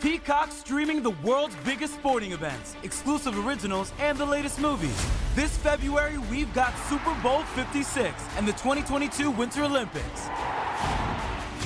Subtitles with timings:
[0.00, 5.06] Peacock streaming the world's biggest sporting events, exclusive originals, and the latest movies.
[5.34, 10.28] This February, we've got Super Bowl 56 and the 2022 Winter Olympics.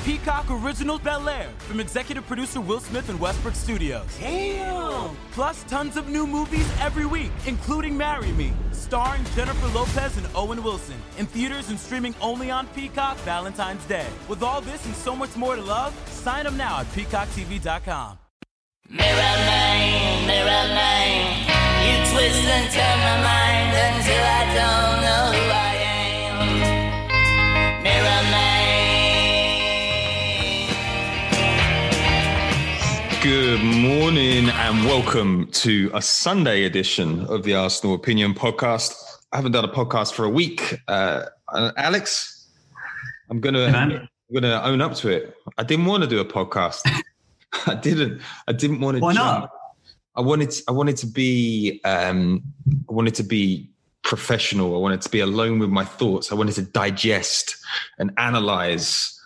[0.05, 4.05] Peacock Original Bel Air from executive producer Will Smith and Westbrook Studios.
[4.19, 5.17] Damn!
[5.31, 10.63] Plus tons of new movies every week, including Marry Me, starring Jennifer Lopez and Owen
[10.63, 11.01] Wilson.
[11.19, 14.09] In theaters and streaming only on Peacock Valentine's Day.
[14.29, 18.19] With all this and so much more to love, sign up now at peacocktv.com.
[18.91, 21.41] Mirror man, mirror man,
[21.87, 25.75] you twist and turn my mind until I don't know who I
[26.29, 26.37] am.
[27.83, 28.23] Mirror
[33.09, 33.23] man.
[33.23, 38.93] Good morning and welcome to a Sunday edition of the Arsenal Opinion Podcast.
[39.33, 40.79] I haven't done a podcast for a week.
[40.89, 41.25] Uh,
[41.79, 42.51] Alex,
[43.31, 45.35] I'm gonna I'm gonna own up to it.
[45.57, 46.87] I didn't want to do a podcast.
[47.67, 48.21] I didn't.
[48.49, 49.03] I didn't want to.
[49.03, 49.43] Why jump.
[49.43, 49.51] not?
[50.17, 50.55] I wanted.
[50.69, 51.81] I wanted to be.
[51.85, 52.43] Um,
[52.89, 53.71] I wanted to be
[54.03, 54.75] professional.
[54.75, 56.31] I wanted to be alone with my thoughts.
[56.31, 57.57] I wanted to digest
[57.99, 59.19] and analyze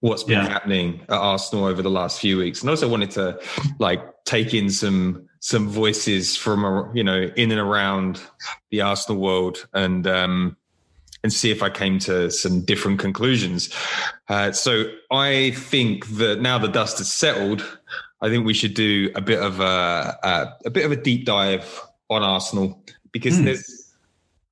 [0.00, 0.48] what's been Yeah.
[0.48, 3.38] happening at Arsenal over the last few weeks, and also wanted to
[3.78, 8.20] like take in some some voices from a- you know in and around
[8.70, 10.06] the Arsenal world and.
[10.06, 10.56] um
[11.26, 13.68] and see if I came to some different conclusions.
[14.28, 17.60] Uh, so I think that now the dust has settled,
[18.22, 21.24] I think we should do a bit of a a, a bit of a deep
[21.24, 21.66] dive
[22.08, 23.46] on Arsenal because Hmm.
[23.46, 23.94] there's,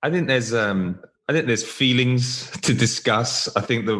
[0.02, 0.98] I think there's um.
[1.26, 3.48] I think there's feelings to discuss.
[3.56, 3.96] I think the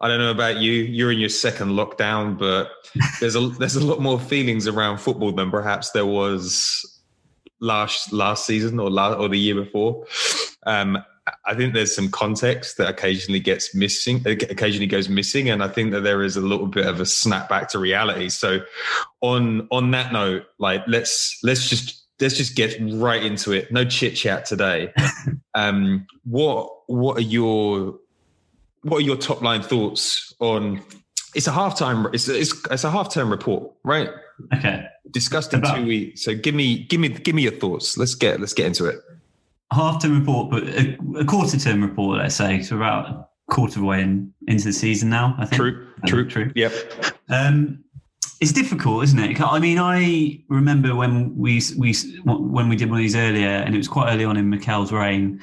[0.00, 0.72] I don't know about you.
[0.72, 2.70] You're in your second lockdown, but
[3.20, 6.50] there's a there's a lot more feelings around football than perhaps there was
[7.60, 10.04] last last season or last, or the year before.
[10.66, 10.98] Um,
[11.46, 15.92] I think there's some context that occasionally gets missing, occasionally goes missing, and I think
[15.92, 18.28] that there is a little bit of a snap back to reality.
[18.28, 18.60] So,
[19.22, 23.72] on on that note, like let's let's just let's just get right into it.
[23.72, 24.92] No chit chat today.
[25.54, 27.98] um, what what are your
[28.82, 30.82] what are your top line thoughts on?
[31.34, 32.12] It's a halftime.
[32.14, 34.10] It's it's it's a half term report, right?
[34.54, 34.86] Okay.
[35.10, 36.22] Discussed in About- two weeks.
[36.22, 37.96] So give me give me give me your thoughts.
[37.96, 38.98] Let's get let's get into it.
[39.74, 42.62] Half term report, but a, a quarter term report, let's say.
[42.62, 45.60] So about a quarter of the way in, into the season now, I think.
[45.60, 46.52] True, Um, true, true.
[46.54, 46.72] Yep.
[47.28, 47.84] Um,
[48.40, 49.40] it's difficult, isn't it?
[49.40, 53.74] I mean, I remember when we we when we did one of these earlier, and
[53.74, 55.40] it was quite early on in Mikel's reign,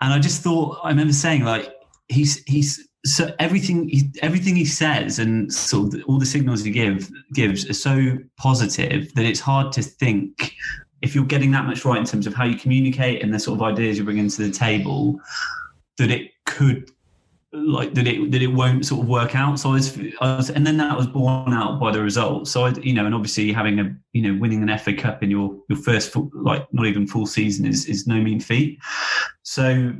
[0.00, 1.72] and I just thought I remember saying like
[2.08, 6.70] he's he's so everything he, everything he says and sort of all the signals he
[6.70, 10.52] give gives are so positive that it's hard to think
[11.06, 13.58] if you're getting that much right in terms of how you communicate and the sort
[13.58, 15.20] of ideas you bring into the table
[15.98, 16.90] that it could
[17.52, 19.58] like that it that it won't sort of work out.
[19.58, 22.50] So I was, I was, and then that was borne out by the results.
[22.50, 25.30] So I, you know, and obviously having a you know winning an FA Cup in
[25.30, 28.78] your your first full, like not even full season is is no mean feat.
[29.42, 29.94] So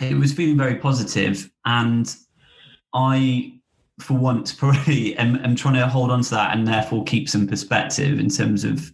[0.00, 2.14] it was feeling very positive, and
[2.94, 3.54] I
[4.00, 7.46] for once probably am, am trying to hold on to that and therefore keep some
[7.46, 8.90] perspective in terms of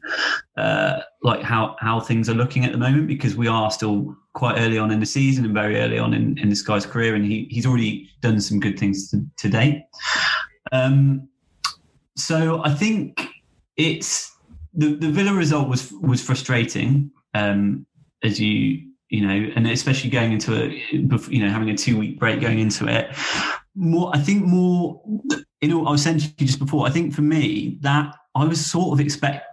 [0.57, 4.59] uh, like how how things are looking at the moment because we are still quite
[4.59, 7.25] early on in the season and very early on in, in this guy's career and
[7.25, 9.85] he, he's already done some good things to, date.
[10.71, 11.29] Um,
[12.17, 13.27] so I think
[13.77, 14.33] it's
[14.75, 17.85] the, the Villa result was was frustrating um,
[18.23, 22.19] as you you know and especially going into a you know having a two week
[22.19, 23.11] break going into it
[23.75, 25.01] more I think more
[25.61, 28.45] you know I was saying to you just before I think for me that I
[28.45, 29.47] was sort of expect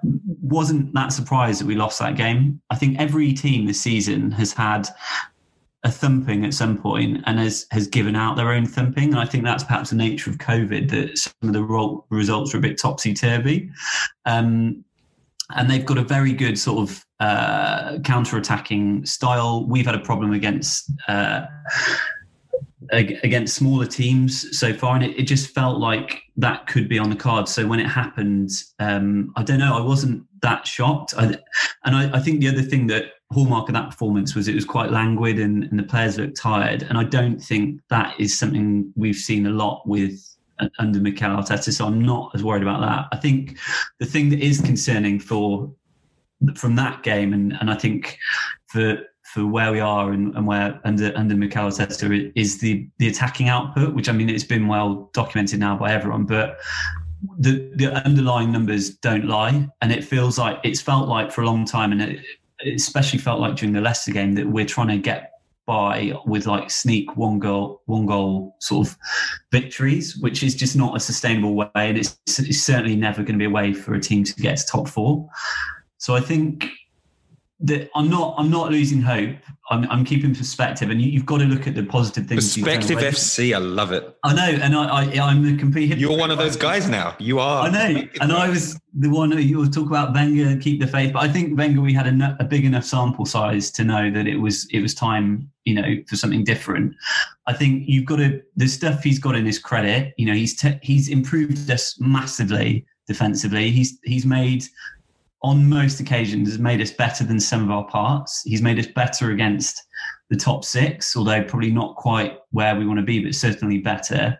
[0.45, 2.61] wasn't that surprised that we lost that game.
[2.69, 4.87] I think every team this season has had
[5.83, 9.09] a thumping at some point and has has given out their own thumping.
[9.09, 12.57] And I think that's perhaps the nature of COVID that some of the results are
[12.57, 13.69] a bit topsy turvy.
[14.25, 14.83] Um,
[15.55, 19.65] and they've got a very good sort of uh, counter attacking style.
[19.67, 20.91] We've had a problem against.
[21.07, 21.45] Uh,
[22.91, 27.09] against smaller teams so far, and it, it just felt like that could be on
[27.09, 27.47] the card.
[27.47, 31.13] So when it happened, um, I don't know, I wasn't that shocked.
[31.17, 31.37] I,
[31.83, 34.65] and I, I think the other thing that hallmark of that performance was it was
[34.65, 36.83] quite languid and, and the players looked tired.
[36.83, 40.21] And I don't think that is something we've seen a lot with
[40.79, 41.73] under Mikel Arteta.
[41.73, 43.07] So I'm not as worried about that.
[43.11, 43.57] I think
[43.99, 45.73] the thing that is concerning for
[46.55, 48.17] from that game, and and I think
[48.67, 48.99] for
[49.33, 53.49] for where we are and, and where under under Mikel Arteta is the the attacking
[53.49, 56.57] output, which I mean it's been well documented now by everyone, but
[57.39, 61.45] the the underlying numbers don't lie, and it feels like it's felt like for a
[61.45, 62.19] long time, and it,
[62.65, 65.31] especially felt like during the Leicester game that we're trying to get
[65.65, 68.95] by with like sneak one goal one goal sort of
[69.51, 73.39] victories which is just not a sustainable way and it's, it's certainly never going to
[73.39, 75.27] be a way for a team to get to top four.
[75.97, 76.69] So i think
[77.61, 79.37] that I'm not I'm not losing hope.
[79.71, 82.53] I'm, I'm keeping perspective, and you, have got to look at the positive things.
[82.53, 84.15] Perspective FC, I love it.
[84.23, 85.97] I know, and I, I am the complete.
[85.97, 87.15] You're one of those guys now.
[87.17, 87.63] You are.
[87.63, 90.87] I know, and I was the one that you were talk about Wenger keep the
[90.87, 94.11] faith, but I think Wenger we had a, a big enough sample size to know
[94.11, 96.93] that it was it was time, you know, for something different.
[97.47, 100.13] I think you've got to the stuff he's got in his credit.
[100.17, 103.71] You know, he's te- he's improved us massively defensively.
[103.71, 104.63] He's he's made
[105.45, 108.41] on most occasions has made us better than some of our parts.
[108.45, 109.79] He's made us better against
[110.31, 114.35] the top six, although probably not quite where we want to be, but certainly better.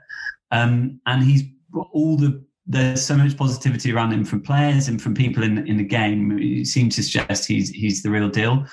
[0.50, 1.44] Um, and he's
[1.94, 5.78] all the there's so much positivity around him from players and from people in in
[5.78, 6.40] the game.
[6.42, 8.66] It seems to suggest he's he's the real deal.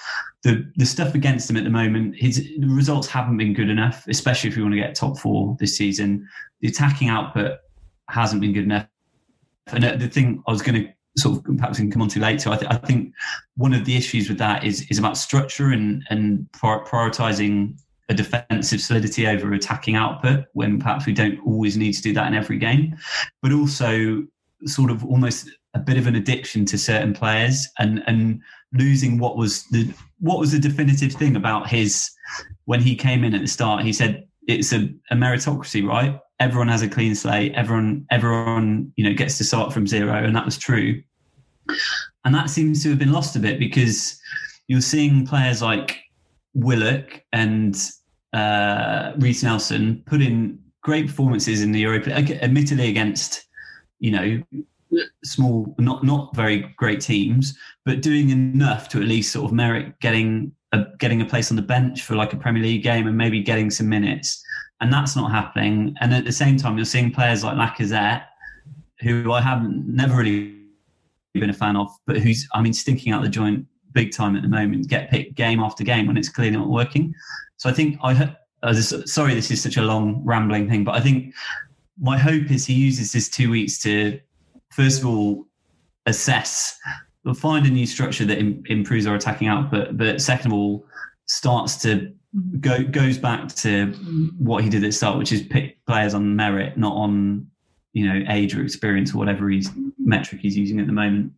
[0.43, 4.07] The the stuff against him at the moment, his the results haven't been good enough,
[4.09, 6.27] especially if we want to get top four this season.
[6.63, 7.59] The attacking output
[8.09, 8.87] hasn't been good enough.
[9.67, 12.21] And the thing I was going to sort of perhaps we can come on to
[12.21, 12.51] later.
[12.51, 13.13] I, th- I, think
[13.57, 17.79] one of the issues with that is is about structure and and prioritizing
[18.09, 22.27] a defensive solidity over attacking output when perhaps we don't always need to do that
[22.27, 22.97] in every game,
[23.43, 24.25] but also
[24.65, 28.41] sort of almost a bit of an addiction to certain players and and
[28.73, 32.11] losing what was the what was the definitive thing about his
[32.65, 33.85] when he came in at the start.
[33.85, 36.19] He said it's a, a meritocracy, right?
[36.43, 37.53] everyone has a clean slate.
[37.55, 41.01] Everyone, everyone, you know, gets to start from zero, and that was true.
[42.25, 44.21] And that seems to have been lost a bit because
[44.67, 46.01] you're seeing players like
[46.55, 47.77] Willock and
[48.33, 53.45] uh, Nelson put in great performances in the Europa, admittedly against,
[54.01, 54.43] you know,
[55.23, 59.99] small, not not very great teams, but doing enough to at least sort of merit
[60.01, 63.17] getting a, getting a place on the bench for like a Premier League game and
[63.17, 64.43] maybe getting some minutes
[64.83, 65.95] and that's not happening.
[66.01, 68.25] And at the same time, you're seeing players like Lacazette,
[69.01, 70.57] who I haven't never really
[71.35, 74.43] been a fan of, but who's I mean stinking out the joint big time at
[74.43, 77.15] the moment, get picked game after game when it's clearly not working.
[77.59, 78.35] So I think I
[78.65, 81.33] uh, sorry this is such a long rambling thing, but I think
[82.01, 84.21] my hope is he uses this two weeks to
[84.71, 85.47] first of all
[86.07, 86.77] assess,
[87.35, 90.85] find a new structure that Im- improves our attacking output, but second of all
[91.27, 92.13] starts to
[92.61, 93.93] go, goes back to
[94.39, 97.47] what he did at start, which is pick players on merit, not on
[97.93, 101.33] you know age or experience or whatever he's metric he's using at the moment.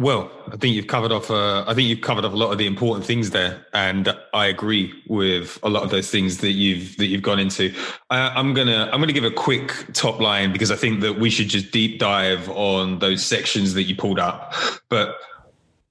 [0.00, 1.30] Well, I think you've covered off.
[1.30, 4.46] Uh, I think you've covered off a lot of the important things there, and I
[4.46, 7.74] agree with a lot of those things that you've that you've gone into.
[8.08, 11.28] I, I'm gonna I'm gonna give a quick top line because I think that we
[11.28, 14.54] should just deep dive on those sections that you pulled up.
[14.88, 15.16] But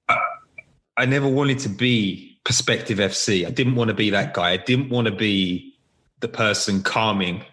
[0.08, 0.18] I,
[0.98, 3.46] I never wanted to be perspective FC.
[3.46, 4.50] I didn't want to be that guy.
[4.54, 5.78] I didn't want to be
[6.20, 7.46] the person calming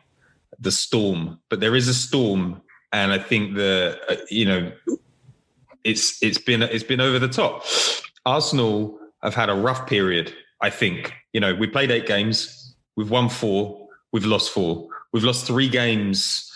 [0.58, 1.38] the storm.
[1.50, 2.62] But there is a storm,
[2.94, 4.72] and I think the uh, you know
[5.86, 7.64] it's it's been it's been over the top.
[8.26, 10.34] Arsenal have had a rough period.
[10.60, 12.74] I think you know we played eight games.
[12.96, 13.88] We've won four.
[14.12, 14.88] We've lost four.
[15.12, 16.52] We've lost three games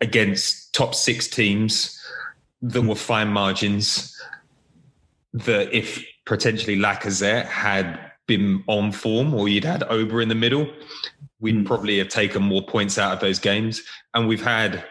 [0.00, 2.00] against top six teams
[2.62, 4.16] that were fine margins.
[5.32, 10.68] That if potentially Lacazette had been on form or you'd had Auba in the middle,
[11.40, 11.66] we'd mm.
[11.66, 13.82] probably have taken more points out of those games.
[14.14, 14.84] And we've had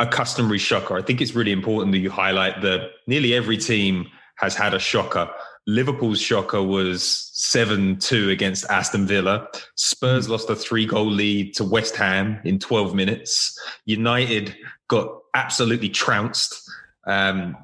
[0.00, 0.96] a customary shocker.
[0.96, 4.78] I think it's really important that you highlight that nearly every team has had a
[4.78, 5.30] shocker.
[5.66, 9.46] Liverpool's shocker was 7 2 against Aston Villa.
[9.76, 13.56] Spurs lost a three goal lead to West Ham in 12 minutes.
[13.84, 14.56] United
[14.88, 16.58] got absolutely trounced.
[17.06, 17.56] Um,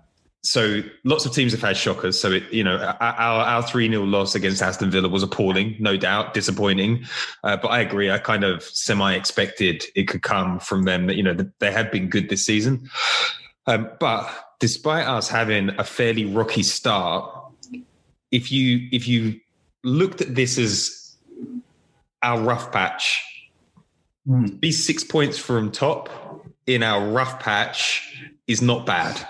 [0.46, 2.18] so lots of teams have had shockers.
[2.20, 5.96] So it, you know, our our three 0 loss against Aston Villa was appalling, no
[5.96, 7.04] doubt, disappointing.
[7.42, 8.12] Uh, but I agree.
[8.12, 11.08] I kind of semi expected it could come from them.
[11.08, 12.88] That you know they have been good this season.
[13.66, 17.28] Um, but despite us having a fairly rocky start,
[18.30, 19.40] if you if you
[19.82, 21.16] looked at this as
[22.22, 23.20] our rough patch,
[24.28, 24.60] mm.
[24.60, 26.08] be six points from top
[26.68, 29.26] in our rough patch is not bad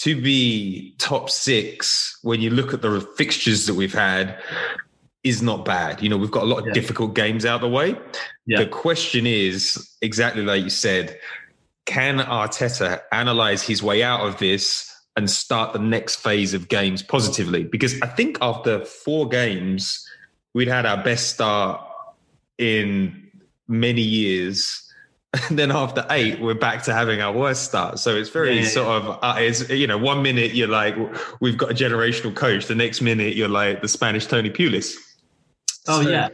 [0.00, 4.38] to be top six when you look at the fixtures that we've had
[5.22, 6.02] is not bad.
[6.02, 6.72] You know, we've got a lot of yeah.
[6.72, 7.94] difficult games out of the way.
[8.46, 8.60] Yeah.
[8.60, 11.18] The question is exactly like you said,
[11.84, 17.02] can Arteta analyze his way out of this and start the next phase of games
[17.02, 17.64] positively?
[17.64, 20.06] Because I think after four games,
[20.54, 21.78] we'd had our best start
[22.56, 23.30] in
[23.68, 24.89] many years.
[25.32, 27.98] And then after eight, we're back to having our worst start.
[27.98, 30.96] So it's very Yeah, yeah, sort of, uh, it's, you know, one minute you're like,
[31.40, 32.66] we've got a generational coach.
[32.66, 34.94] The next minute you're like the Spanish Tony Pulis.
[35.86, 36.28] Oh, So, yeah.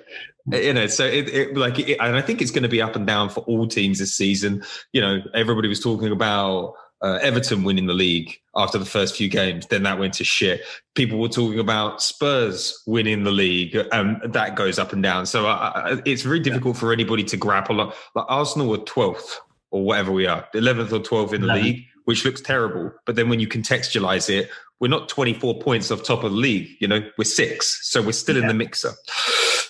[0.47, 2.95] You know, so it, it like, it, and I think it's going to be up
[2.95, 4.63] and down for all teams this season.
[4.93, 9.29] You know, everybody was talking about uh, Everton winning the league after the first few
[9.29, 9.67] games.
[9.67, 10.63] Then that went to shit.
[10.95, 15.27] People were talking about Spurs winning the league, and that goes up and down.
[15.27, 17.77] So uh, it's very difficult for anybody to grapple.
[17.77, 21.63] Like Arsenal were twelfth or whatever we are, eleventh or twelfth in the 11th.
[21.63, 22.93] league, which looks terrible.
[23.05, 24.51] But then when you contextualize it,
[24.81, 26.69] we're not 24 points off top of the league.
[26.81, 28.93] You know, we're six, so we're still in the mixer.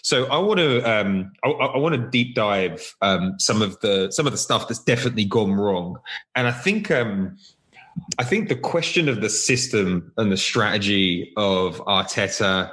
[0.06, 4.08] So I want to, um, I, I want to deep dive um, some of the
[4.12, 5.98] some of the stuff that's definitely gone wrong,
[6.36, 7.36] and I think, um,
[8.16, 12.70] I think the question of the system and the strategy of Arteta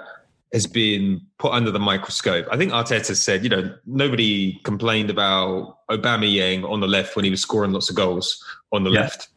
[0.53, 2.45] has been put under the microscope.
[2.51, 7.31] I think Arteta said, you know, nobody complained about Aubameyang on the left when he
[7.31, 9.01] was scoring lots of goals on the Yeah.
[9.01, 9.29] left.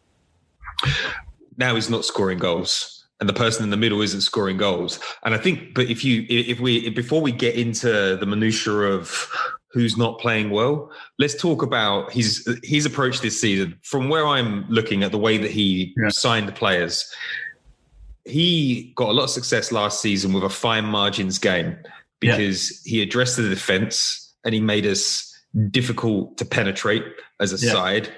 [1.56, 5.00] Now he's not scoring goals, and the person in the middle isn't scoring goals.
[5.24, 9.30] And I think, but if you, if we, before we get into the minutia of
[9.72, 13.78] who's not playing well, let's talk about his his approach this season.
[13.82, 16.08] From where I'm looking at the way that he Yeah.
[16.08, 17.10] signed players,
[18.24, 21.76] he got a lot of success last season with a fine margins game
[22.22, 22.36] Yeah.
[22.36, 25.32] because he addressed the defense and he made us
[25.70, 27.04] difficult to penetrate
[27.40, 27.72] as a Yeah.
[27.72, 28.12] side.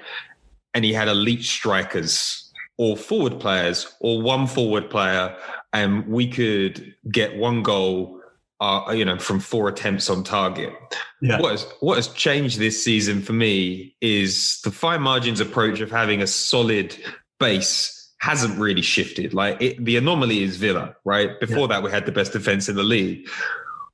[0.73, 2.48] And he had elite strikers
[2.79, 5.35] or forward players or one forward player,
[5.73, 8.17] and we could get one goal,
[8.61, 10.73] uh, you know, from four attempts on target.
[11.21, 11.41] Yeah.
[11.41, 15.91] What has what has changed this season for me is the fine margins approach of
[15.91, 16.95] having a solid
[17.37, 19.33] base hasn't really shifted.
[19.33, 21.37] Like it, the anomaly is Villa, right?
[21.41, 23.27] Before that, we had the best defense in the league.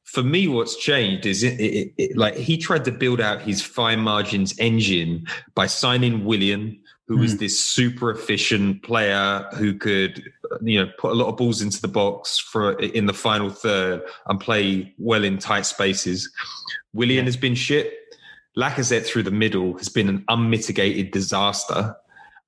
[0.04, 3.64] For me, what's changed is it, it, it, like he tried to build out his
[3.64, 5.26] fine margins engine
[5.56, 10.24] by signing Willian, who was this super efficient player who could,
[10.62, 14.02] you know, put a lot of balls into the box for in the final third
[14.28, 16.32] and play well in tight spaces.
[16.94, 17.94] Willian has been shit.
[18.58, 21.96] Lacazette through the middle has been an unmitigated disaster.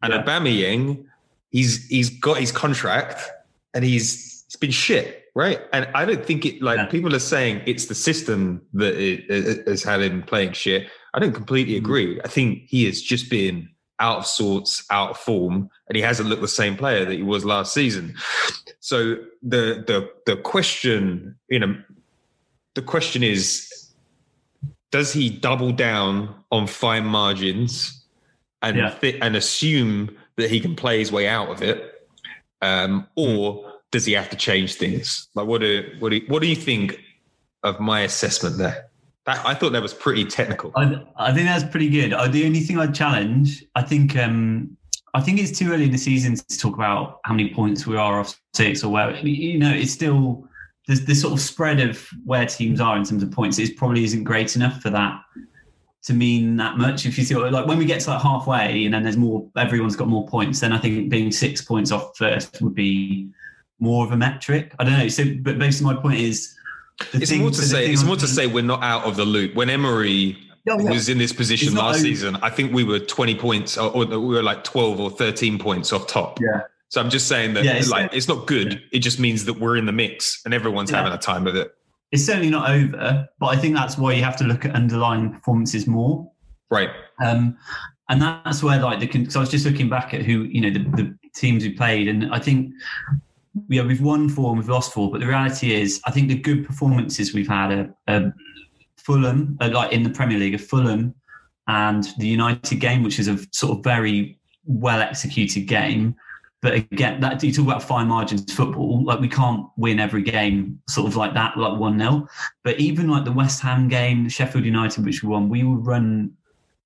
[0.01, 0.23] And Yeah.
[0.23, 1.05] Aubameyang,
[1.51, 3.29] he's he's got his contract
[3.75, 5.59] and he's it's been shit, right?
[5.73, 6.85] And I don't think it like Yeah.
[6.85, 10.87] people are saying it's the system that it, it- has had him playing shit.
[11.13, 11.85] I don't completely Mm-hmm.
[11.85, 12.21] agree.
[12.23, 16.29] I think he has just been out of sorts, out of form, and he hasn't
[16.29, 18.15] looked the same player that he was last season.
[18.79, 21.75] So the the the question, you know,
[22.75, 23.71] the question is
[24.91, 28.05] does he double down on fine margins
[28.61, 28.89] and Yeah.
[28.91, 32.07] thi- and assume that he can play his way out of it,
[32.61, 35.27] um, or does he have to change things?
[35.35, 36.99] Like, what do what do what do you think
[37.63, 38.86] of my assessment there?
[39.27, 40.71] That, I thought that was pretty technical.
[40.77, 42.13] I, I think that's pretty good.
[42.13, 44.77] Uh, the only thing I'd challenge, I think, um,
[45.13, 47.97] I think it's too early in the season to talk about how many points we
[47.97, 49.13] are off six or where.
[49.17, 50.47] You know, it's still
[50.87, 53.59] the the sort of spread of where teams are in terms of points.
[53.59, 55.19] It probably isn't great enough for that
[56.03, 57.05] to mean that much.
[57.05, 59.97] If you see, like when we get to like halfway and then there's more, everyone's
[59.97, 60.61] got more points.
[60.61, 63.27] Then I think being six points off first would be
[63.79, 64.73] more of a metric.
[64.79, 65.09] I don't know.
[65.09, 66.53] So, but basically, my point is.
[67.13, 67.91] It's thing- more to say.
[67.91, 69.55] It's more to say we're not out of the loop.
[69.55, 70.75] When Emery yeah.
[70.75, 74.05] was in this position It's last season, I think we were twenty points, or, or
[74.05, 76.39] we were like twelve or thirteen points off top.
[76.41, 76.61] Yeah.
[76.89, 78.81] So I'm just saying that, Yeah, it's- like, it's not good.
[78.93, 80.97] It just means that we're in the mix and everyone's Yeah.
[80.97, 81.73] having a time with it.
[82.13, 85.33] it's certainly not over, but I think that's why you have to look at underlying
[85.33, 86.31] performances more.
[86.71, 86.89] Right.
[87.21, 87.57] Um,
[88.07, 90.69] and that's where like the because I was just looking back at who you know
[90.69, 92.71] the, the teams who played, and I think
[93.69, 96.37] yeah we've won four and we've lost four, but the reality is I think the
[96.37, 98.33] good performances we've had are, are
[98.97, 101.15] Fulham, uh, like in the Premier League, are Fulham
[101.67, 106.15] and the United game, which is a sort of very well executed game.
[106.61, 110.81] But again, that you talk about fine margins football, like we can't win every game
[110.89, 112.27] sort of like that, like one 0
[112.63, 116.31] But even like the West Ham game, Sheffield United, which we won, we would run.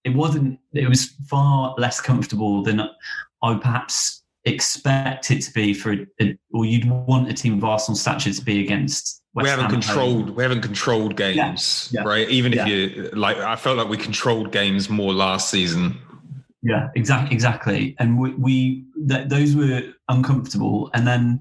[0.04, 0.60] It wasn't.
[0.74, 2.82] It was far less comfortable than
[3.42, 7.96] I perhaps expect it to be for, a, or you'd want a team of Arsenal
[7.96, 9.24] stature to be against.
[9.34, 9.96] West we haven't Ham at home.
[9.96, 10.30] controlled.
[10.36, 12.02] We haven't controlled games, Yeah.
[12.04, 12.28] right?
[12.30, 12.66] Even if Yeah.
[12.68, 15.98] you like, I felt like we controlled games more last season.
[16.64, 17.96] Yeah, exactly, exactly.
[18.00, 20.90] And we, we th- those were uncomfortable.
[20.94, 21.40] And then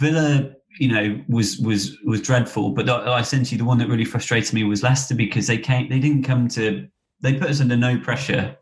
[0.00, 0.50] Villa,
[0.80, 2.70] you know, was was was dreadful.
[2.70, 5.88] But I sent you the one that really frustrated me was Leicester because they came,
[5.88, 6.86] they didn't come to,
[7.20, 8.56] they put us under no pressure.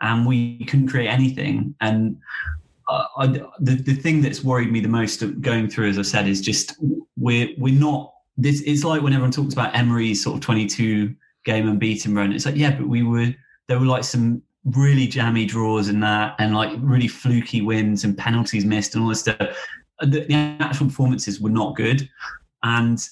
[0.00, 1.74] and we couldn't create anything.
[1.80, 2.16] And
[2.88, 3.26] I,
[3.58, 6.76] the the thing that's worried me the most going through, as I said, is just
[7.16, 8.12] we're we're not.
[8.36, 11.14] This it's like when everyone talks about Emery's sort of 22
[11.44, 12.32] game unbeaten run.
[12.32, 13.34] It's like yeah, but we were
[13.68, 18.16] there were like some really jammy draws and that, and like really fluky wins and
[18.16, 19.36] penalties missed and all this stuff.
[20.00, 22.08] The, the actual performances were not good,
[22.62, 23.04] and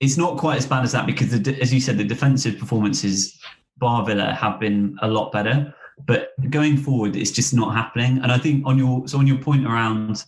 [0.00, 3.38] it's not quite as bad as that because, the, as you said, the defensive performances
[3.78, 5.74] bar Villa have been a lot better.
[6.06, 8.18] But going forward, it's just not happening.
[8.22, 10.24] And I think on your so on your point around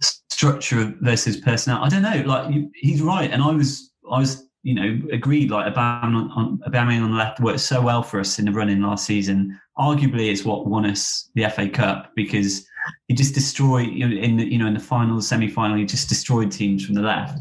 [0.00, 2.22] structure versus personnel, I don't know.
[2.26, 5.50] Like you, he's right, and I was I was you know agreed.
[5.50, 8.80] Like Aubameyang on, Aubameyang on the left worked so well for us in the running
[8.80, 9.58] last season.
[9.78, 12.66] Arguably, it's what won us the FA Cup because
[13.08, 15.76] he just destroyed you know, in the you know in the final, semi final.
[15.76, 17.38] He just destroyed teams from the left.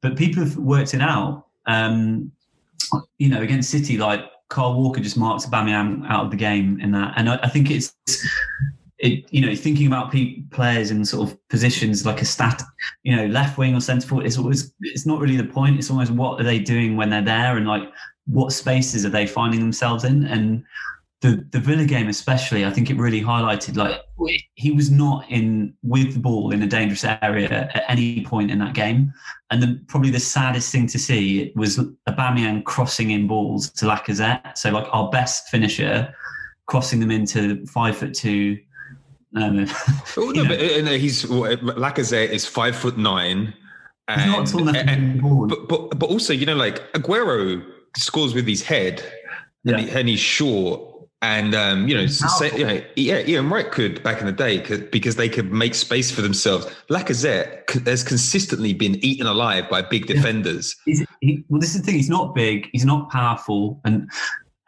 [0.00, 1.46] But people have worked it out.
[1.66, 2.32] Um,
[3.18, 6.92] you know, against City, like Kyle Walker just marks Aubameyang out of the game in
[6.92, 7.94] that, and I, I think it's.
[8.98, 12.62] It, you know, thinking about pe- players in sort of positions like a stat,
[13.02, 15.76] you know, left wing or centre forward, it's always, it's not really the point.
[15.76, 17.82] It's almost what are they doing when they're there and like
[18.26, 20.24] what spaces are they finding themselves in?
[20.26, 20.62] And
[21.22, 24.02] the the Villa game especially, I think it really highlighted like
[24.54, 28.58] he was not in with the ball in a dangerous area at any point in
[28.58, 29.14] that game.
[29.50, 34.58] And the, probably the saddest thing to see was Aubameyang crossing in balls to Lacazette.
[34.58, 36.12] So like our best finisher
[36.66, 38.58] crossing them into five foot two.
[39.36, 39.66] Um,
[40.16, 43.54] oh, no, but uh, he's Lacazette is five foot nine.
[44.08, 47.64] And, he's not tall enough and, but, but but also you know like Aguero
[47.96, 49.00] scores with his head
[49.62, 49.76] yeah.
[49.76, 50.91] and, he, and he's short
[51.22, 54.58] and um, you know, say, you know, yeah, Ian Wright could back in the day
[54.90, 56.66] because they could make space for themselves.
[56.90, 60.74] Lacazette has consistently been eaten alive by big defenders.
[61.20, 61.94] He, well, this is the thing.
[61.94, 62.68] He's not big.
[62.72, 64.10] He's not powerful, and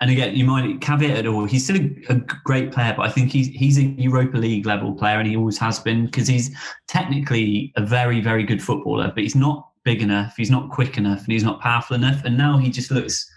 [0.01, 1.45] and again, you might caveat it all.
[1.45, 4.95] He's still a, a, great player, but I think he's he's a Europa League level
[4.95, 6.57] player, and he always has been because he's
[6.87, 10.35] technically a very very good footballer, but he's not big enough.
[10.37, 12.25] He's not quick enough, and he's not powerful enough.
[12.25, 13.31] And now he just looks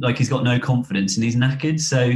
[0.00, 1.80] like he's got no confidence and he's knackered.
[1.80, 2.12] So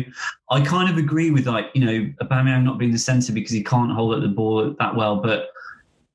[0.51, 3.63] I kind of agree with like, you know, Aubameyang not being the centre because he
[3.63, 5.51] can't hold up the ball that well, but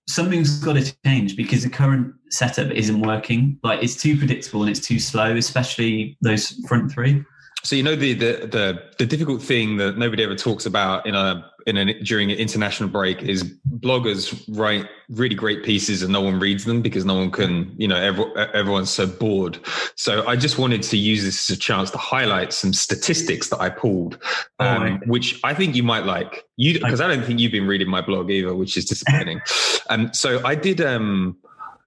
[0.07, 3.59] something's got to change because the current setup isn't working.
[3.63, 7.23] Like it's too predictable and it's too slow, especially those front three.
[7.63, 11.15] So you know the, the the the difficult thing that nobody ever talks about in
[11.15, 13.43] a in a during an international break is
[13.77, 17.87] bloggers write really great pieces and no one reads them because no one can you
[17.87, 19.59] know every, everyone's so bored.
[19.95, 23.61] So I just wanted to use this as a chance to highlight some statistics that
[23.61, 24.17] I pulled,
[24.59, 26.45] oh, um, oh, which I think you might like.
[26.57, 29.41] You because I don't think you've been reading my blog either, which is disappointing.
[29.89, 31.37] um, so I did um,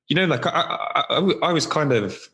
[0.09, 2.29] you know like I, I, I was kind of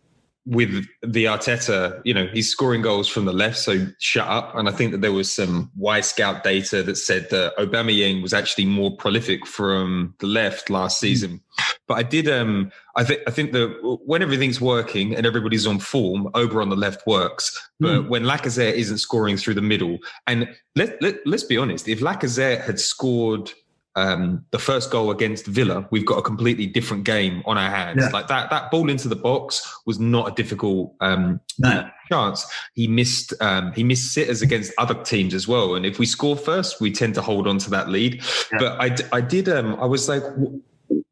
[0.50, 4.56] with the Arteta, you know, he's scoring goals from the left, so shut up.
[4.56, 8.64] And I think that there was some Wyscout data that said that Aubameyang was actually
[8.64, 11.06] more prolific from the left last hmm.
[11.06, 11.40] season.
[11.86, 15.78] But I did, um, I think, I think that when everything's working and everybody's on
[15.78, 17.56] form, over on the left works.
[17.78, 18.08] But mm.
[18.08, 22.62] when Lacazette isn't scoring through the middle, and let, let let's be honest, if Lacazette
[22.62, 23.50] had scored
[23.96, 28.02] um, the first goal against Villa, we've got a completely different game on our hands.
[28.02, 28.10] Yeah.
[28.10, 31.88] Like that, that ball into the box was not a difficult um, no.
[32.08, 32.46] chance.
[32.74, 35.74] He missed, um, he missed sitters against other teams as well.
[35.74, 38.22] And if we score first, we tend to hold on to that lead.
[38.52, 38.58] Yeah.
[38.58, 40.22] But I, I did, um, I was like,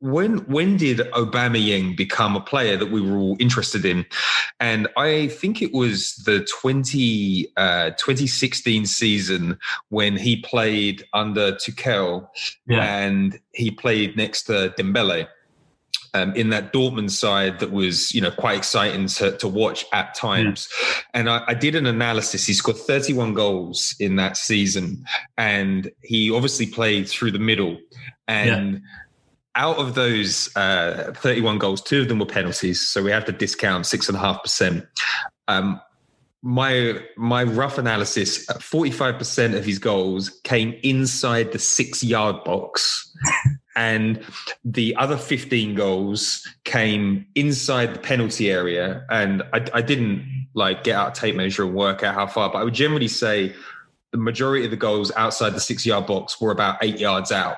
[0.01, 4.07] when when did Aubameyang become a player that we were all interested in?
[4.61, 12.29] And I think it was the 20, uh, 2016 season when he played under Tuchel
[12.67, 12.83] yeah.
[12.83, 15.29] and he played next to Dembele.
[16.15, 20.15] Um, in that Dortmund side that was, you know, quite exciting to, to watch at
[20.15, 20.67] times.
[20.81, 21.01] Yeah.
[21.13, 22.47] And I, I, did an analysis.
[22.47, 25.05] He scored 31 goals in that season,
[25.37, 27.79] and he obviously played through the middle.
[28.27, 28.79] And yeah
[29.59, 32.81] out of those uh, 31 goals, two of them were penalties.
[32.81, 34.87] So we have to discount six and a half percent.
[35.49, 35.81] Um,
[36.43, 43.13] my my rough analysis 45% of his goals came inside the six yard box
[43.77, 44.25] and
[44.65, 50.95] the other 15 goals came inside the penalty area and I, I, didn't like get
[50.95, 53.53] out a tape measure and work out how far but i would generally say
[54.13, 57.57] the majority of the goals outside the six yard box were about eight yards out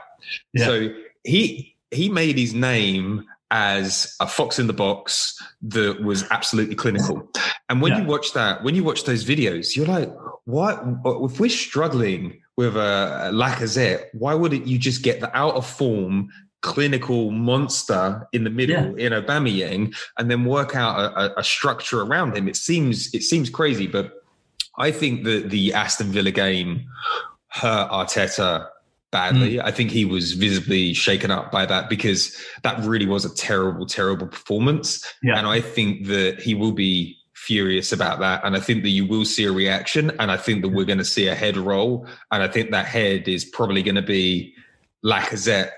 [0.55, 0.65] yeah.
[0.65, 0.89] so
[1.23, 7.29] he he made his name as a fox in the box that was absolutely clinical.
[7.69, 8.01] And when yeah.
[8.01, 10.13] you watch that, when you watch those videos, you're like,
[10.45, 10.83] what?
[11.05, 16.29] If we're struggling with a Lacazette, why wouldn't you just get the out of form
[16.63, 19.07] clinical monster in the middle yeah.
[19.07, 22.49] in Aubameyang and then work out a, a, structure around him?
[22.49, 24.13] It seems it seems crazy, but
[24.79, 26.87] I think that the Aston Villa game
[27.49, 28.69] hurt Arteta
[29.11, 29.55] badly.
[29.55, 29.65] Mm.
[29.65, 33.87] I think he was visibly shaken up by that because that really was a terrible,
[33.87, 35.05] terrible performance.
[35.23, 35.39] Yeah.
[35.39, 38.45] And I think that he will be furious about that.
[38.45, 40.13] And I think that you will see a reaction.
[40.19, 42.07] And I think that we're going to see a head roll.
[42.31, 44.55] And I think that head is probably going to be
[45.05, 45.71] Lacazette.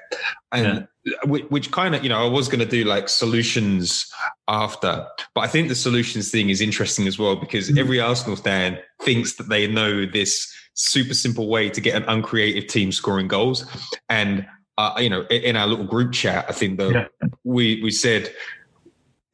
[0.50, 1.12] And yeah.
[1.24, 4.12] which, which kind of, you know, I was going to do like solutions
[4.48, 7.78] after, but I think the solutions thing is interesting as well because mm.
[7.78, 12.66] every Arsenal fan thinks that they know this super simple way to get an uncreative
[12.66, 13.66] team scoring goals.
[14.08, 14.46] And
[14.78, 17.28] uh, you know, in, our little group chat, I think that yeah.
[17.44, 18.32] we we said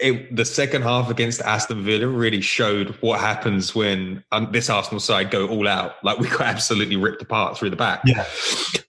[0.01, 5.01] it, the second half against Aston Villa really showed what happens when um, this Arsenal
[5.01, 5.95] side go all out.
[6.05, 8.03] Like we got absolutely ripped apart through the back.
[8.05, 8.25] Yeah.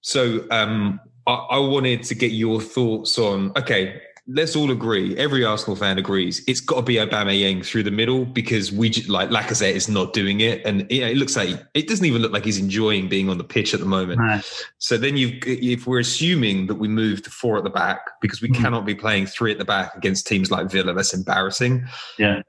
[0.01, 5.17] So um, I, I wanted to get your thoughts on okay let's all agree.
[5.17, 9.29] Every Arsenal fan agrees it's got to be Aubameyang through the middle because we like
[9.29, 12.45] Lacazette is not doing it, and it, it looks like it doesn't even look like
[12.45, 14.45] he's enjoying being on the pitch at the moment.
[14.77, 18.41] So then you, if we're assuming that we move to four at the back because
[18.41, 18.55] we mm.
[18.55, 21.85] cannot be playing three at the back against teams like Villa, that's embarrassing.
[22.17, 22.41] Yeah.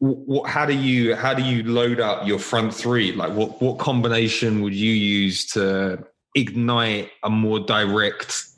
[0.00, 3.12] What, how do you how do you load up your front three?
[3.12, 8.48] Like what what combination would you use to ignite a more direct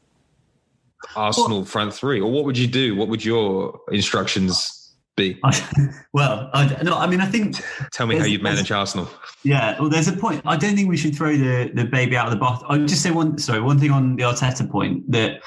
[1.16, 2.96] Arsenal well, front three, or what would you do?
[2.96, 5.40] What would your instructions be?
[6.12, 7.56] well, I, no, I mean, I think.
[7.92, 9.08] Tell me how you'd manage Arsenal.
[9.42, 10.42] Yeah, well, there's a point.
[10.44, 12.62] I don't think we should throw the the baby out of the bath.
[12.68, 13.38] I would just say one.
[13.38, 15.40] Sorry, one thing on the Arteta point that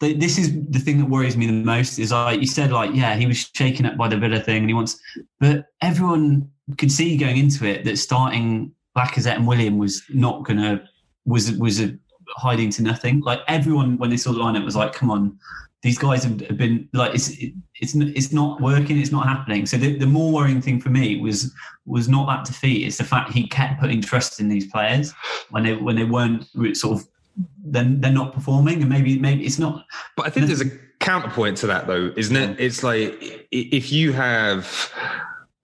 [0.00, 3.14] this is the thing that worries me the most is like you said like yeah
[3.14, 4.98] he was shaken up by the Villa thing and he wants
[5.38, 10.82] but everyone could see going into it that starting Lacazette and Willian was not gonna
[11.26, 11.96] was was a
[12.36, 13.20] hiding to nothing.
[13.20, 15.38] Like everyone, when they saw the lineup, was like, "Come on,
[15.82, 17.30] these guys have been like it's
[17.80, 21.20] it's it's not working, it's not happening." So the, the more worrying thing for me
[21.20, 21.52] was
[21.86, 25.12] was not that defeat; it's the fact he kept putting trust in these players
[25.50, 27.08] when they when they weren't sort of
[27.64, 29.84] then they're not performing, and maybe maybe it's not.
[30.16, 32.60] But I think there's a counterpoint to that, though, isn't it?
[32.60, 34.92] It's like if you have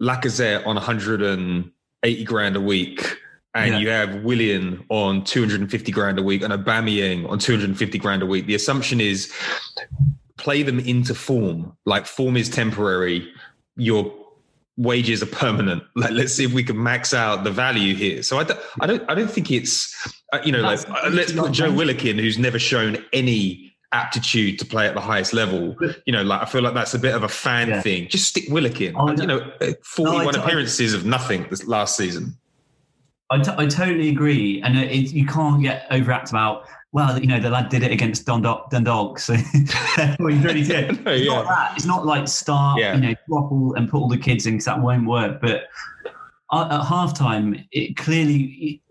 [0.01, 3.19] Lacazette on 180 grand a week
[3.57, 3.79] and yeah.
[3.79, 8.47] you have Willian on 250 grand a week and Aubameyang on 250 grand a week.
[8.47, 9.33] The assumption is
[10.37, 11.77] play them into form.
[11.87, 13.29] Like form is temporary.
[13.77, 14.13] Your
[14.77, 15.83] wages are permanent.
[15.97, 18.23] Like let's see if we can max out the value here.
[18.23, 21.33] So I don't, I don't, I don't think it's, uh, you know, like uh, let's
[21.33, 25.75] put Joe Willock in, who's never shown any aptitude to play at the highest level.
[26.05, 27.81] You know, like I feel like that's a bit of a fan yeah.
[27.81, 28.09] thing.
[28.09, 28.95] Just stick Willock in.
[28.97, 29.51] Oh, you know,
[29.83, 32.37] 41 no, appearances of nothing this last season.
[33.31, 36.69] I, t- I totally agree, and it, you can't get overacted about.
[36.93, 40.99] Well, you know, the lad did it against Dundalk, Dundalk so he's really good.
[41.05, 41.35] no, it's yeah.
[41.35, 41.73] not that.
[41.77, 42.95] It's not like start, yeah.
[42.95, 45.41] you know, drop all and put all the kids in because that won't work.
[45.41, 45.65] But
[46.53, 48.83] at halftime, it clearly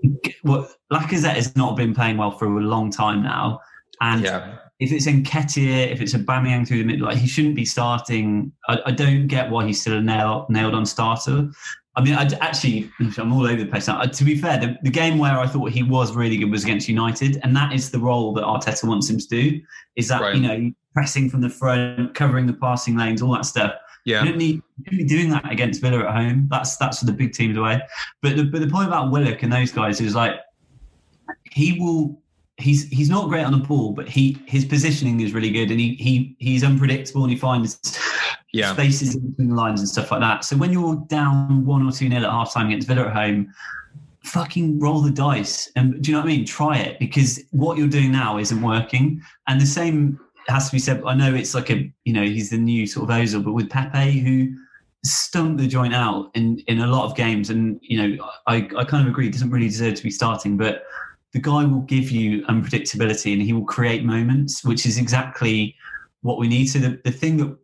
[0.43, 3.61] what Lacazette has not been playing well for a long time now,
[4.01, 4.57] and yeah.
[4.79, 8.51] if it's Nketiah, if it's a Aubameyang through the middle, like he shouldn't be starting.
[8.67, 11.49] I, I don't get why he's still a nail, nailed on starter.
[11.97, 13.99] I mean, I actually, I'm all over the place now.
[13.99, 16.63] Uh, to be fair, the, the, game where I thought he was really good was
[16.63, 19.61] against United, and that is the role that Arteta wants him to do.
[19.95, 20.35] Is that right.
[20.35, 23.73] you know pressing from the front, covering the passing lanes, all that stuff.
[24.05, 26.47] Yeah, you don't need you be doing that against Villa at home.
[26.49, 27.81] That's that's for the big teams away.
[28.21, 30.39] But the, but the point about Willock and those guys is like
[31.51, 32.21] he will.
[32.57, 35.79] He's he's not great on the ball, but he his positioning is really good, and
[35.79, 37.99] he he he's unpredictable, and he finds
[38.53, 38.71] yeah.
[38.71, 40.45] spaces in between the lines and stuff like that.
[40.45, 43.53] So when you're down one or two nil at half time against Villa at home,
[44.23, 45.71] fucking roll the dice.
[45.75, 46.45] And do you know what I mean?
[46.45, 49.21] Try it because what you're doing now isn't working.
[49.47, 51.03] And the same has to be said.
[51.05, 53.69] I know it's like a, you know, he's the new sort of Ozil, but with
[53.69, 54.55] Pepe, who
[55.03, 57.49] stunk the joint out in, in a lot of games.
[57.49, 60.83] And, you know, I, I kind of agree, doesn't really deserve to be starting, but
[61.35, 65.75] the guy will give you unpredictability and he will create moments, which is exactly
[66.21, 66.67] what we need.
[66.67, 67.57] So the, the thing that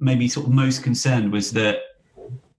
[0.00, 1.78] maybe sort of most concerned was that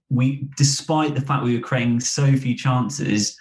[0.08, 3.36] we, despite the fact we were creating so few chances,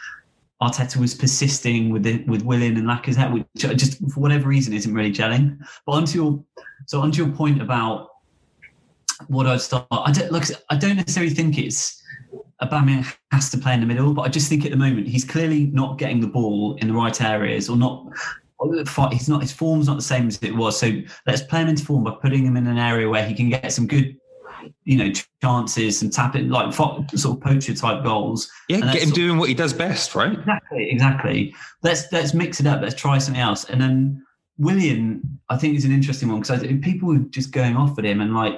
[0.61, 3.45] Arteta was persisting with the, with Willian and Lacazette, which
[3.77, 5.57] just for whatever reason isn't really gelling.
[5.85, 6.43] But onto your
[6.87, 8.09] so onto your point about
[9.27, 10.47] what I'd start, I don't like.
[10.69, 12.03] I don't necessarily think it's
[12.61, 15.23] Aubameyang has to play in the middle, but I just think at the moment he's
[15.23, 18.07] clearly not getting the ball in the right areas or not
[19.11, 20.79] he's not his form's not the same as it was.
[20.79, 20.91] So
[21.27, 23.71] let's play him into form by putting him in an area where he can get
[23.71, 24.17] some good,
[24.85, 28.49] you know, chances and tap it like sort of poacher type goals.
[28.69, 30.33] Yeah, get him doing of, what he does best, right?
[30.33, 31.55] Exactly, exactly.
[31.83, 32.81] Let's let's mix it up.
[32.81, 33.65] Let's try something else.
[33.65, 34.25] And then
[34.57, 38.19] Willian, I think is an interesting one because people were just going off at him
[38.19, 38.55] and like.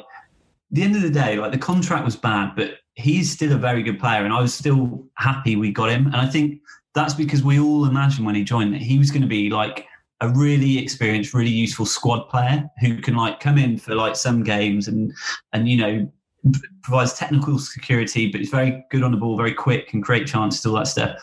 [0.71, 3.81] the end of the day, like the contract was bad, but he's still a very
[3.81, 6.07] good player, and I was still happy we got him.
[6.07, 6.61] And I think
[6.93, 9.85] that's because we all imagined when he joined that he was going to be like
[10.21, 14.43] a really experienced, really useful squad player who can like come in for like some
[14.43, 15.13] games and
[15.53, 16.11] and you know
[16.83, 20.65] provides technical security, but he's very good on the ball, very quick, and create chances,
[20.65, 21.17] all that stuff.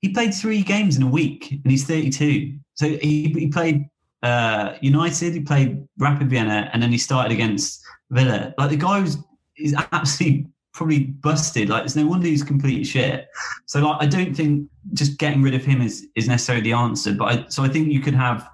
[0.00, 2.58] He played three games in a week, and he's 32.
[2.74, 3.88] So he, he played
[4.22, 8.54] uh, United, he played Rapid Vienna, and then he started against Villa.
[8.58, 9.18] Like the guy was
[9.56, 11.68] is absolutely probably busted.
[11.68, 13.28] Like there's no wonder he's complete shit.
[13.66, 17.12] So like I don't think just getting rid of him is is necessarily the answer.
[17.12, 18.48] But I, so I think you could have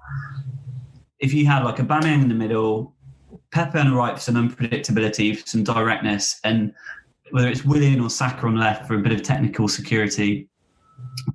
[1.19, 2.95] if you had like a Aubameyang in the middle,
[3.51, 6.73] Pepe on the right for some unpredictability, for some directness, and
[7.31, 10.47] whether it's Willian or Saka on left for a bit of technical security.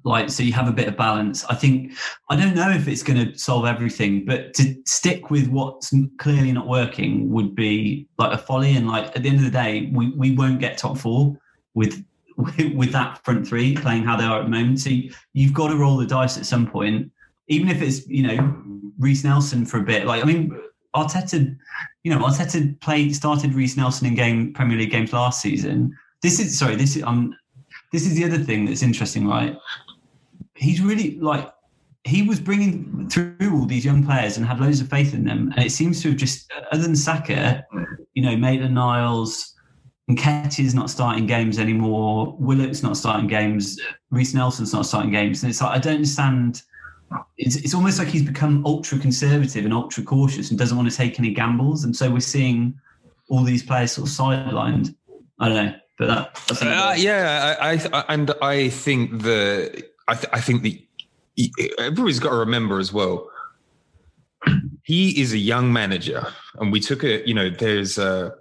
[0.04, 1.44] Like so, you have a bit of balance.
[1.44, 1.92] I think
[2.28, 6.52] I don't know if it's going to solve everything, but to stick with what's clearly
[6.52, 8.76] not working would be like a folly.
[8.76, 11.36] And like at the end of the day, we, we won't get top four
[11.74, 12.04] with
[12.36, 14.80] with, that front three playing how they are at the moment.
[14.80, 17.10] So you, you've got to roll the dice at some point,
[17.48, 18.62] even if it's you know
[18.98, 20.06] Reiss Nelson for a bit.
[20.06, 20.58] Like I mean,
[20.94, 21.56] Arteta,
[22.02, 25.96] you know, Arteta played started Reiss Nelson in game Premier League games last season.
[26.22, 27.34] This is sorry, this is um
[27.92, 29.56] this is the other thing that's interesting, right?
[30.54, 31.52] He's really like
[32.04, 35.52] he was bringing through all these young players and had loads of faith in them,
[35.56, 37.64] and it seems to have just other than Saka,
[38.14, 39.48] you know, Maitland Niles.
[40.10, 42.36] Nketiah's not starting games anymore.
[42.40, 43.80] Willock's not starting games.
[44.10, 45.42] Reiss Nelson's not starting games.
[45.42, 46.62] And it's like, I don't understand
[47.38, 50.96] it's, it's almost like he's become ultra conservative and ultra cautious and doesn't want to
[50.96, 51.84] take any gambles.
[51.84, 52.78] And so we're seeing
[53.28, 54.94] all these players sort of sidelined.
[55.38, 55.74] I don't know,
[56.06, 60.62] but that, that's uh, yeah, I, I, and I think the I, th- I think
[60.62, 60.84] the
[61.78, 63.30] everybody's got to remember as well.
[64.82, 66.26] He is a young manager,
[66.58, 68.34] and we took a you know there's a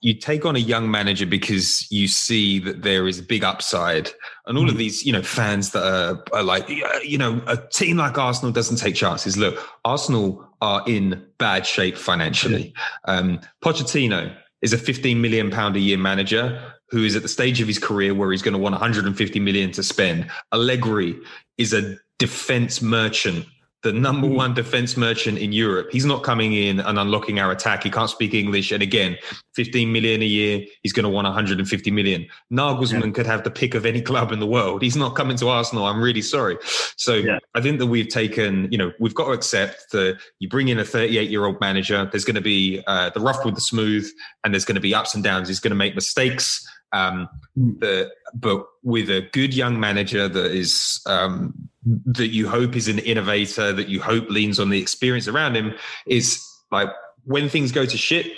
[0.00, 4.10] you take on a young manager because you see that there is a big upside
[4.46, 4.68] and all mm.
[4.68, 4.78] of hmm.
[4.80, 8.76] these you know fans that are, are, like you know a team like arsenal doesn't
[8.76, 12.74] take chances look arsenal are in bad shape financially
[13.06, 17.60] um pochettino is a 15 million pound a year manager who is at the stage
[17.60, 21.18] of his career where he's going to want 150 million to spend allegri
[21.58, 23.44] is a defense merchant
[23.84, 24.34] the number hmm.
[24.34, 25.88] one defense merchant in Europe.
[25.92, 27.84] He's not coming in and unlocking our attack.
[27.84, 28.72] He can't speak English.
[28.72, 29.16] And again,
[29.54, 32.26] 15 million a year, he's going to want 150 million.
[32.50, 33.10] Nagelsmann yeah.
[33.10, 34.82] could have the pick of any club in the world.
[34.82, 35.84] He's not coming to Arsenal.
[35.84, 36.56] I'm really sorry.
[36.96, 37.38] So yeah.
[37.54, 40.78] I think that we've taken, you know, we've got to accept that you bring in
[40.78, 42.08] a 38 year old manager.
[42.10, 44.10] There's going to be uh, the rough with the smooth,
[44.42, 45.48] and there's going to be ups and downs.
[45.48, 46.66] He's going to make mistakes.
[46.94, 47.78] Um, hmm.
[47.80, 51.68] the, but with a good young manager that is um,
[52.06, 55.74] that you hope is an innovator, that you hope leans on the experience around him,
[56.06, 56.88] is like
[57.24, 58.32] when things go to shit,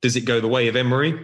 [0.00, 1.20] does it go the way of Emery?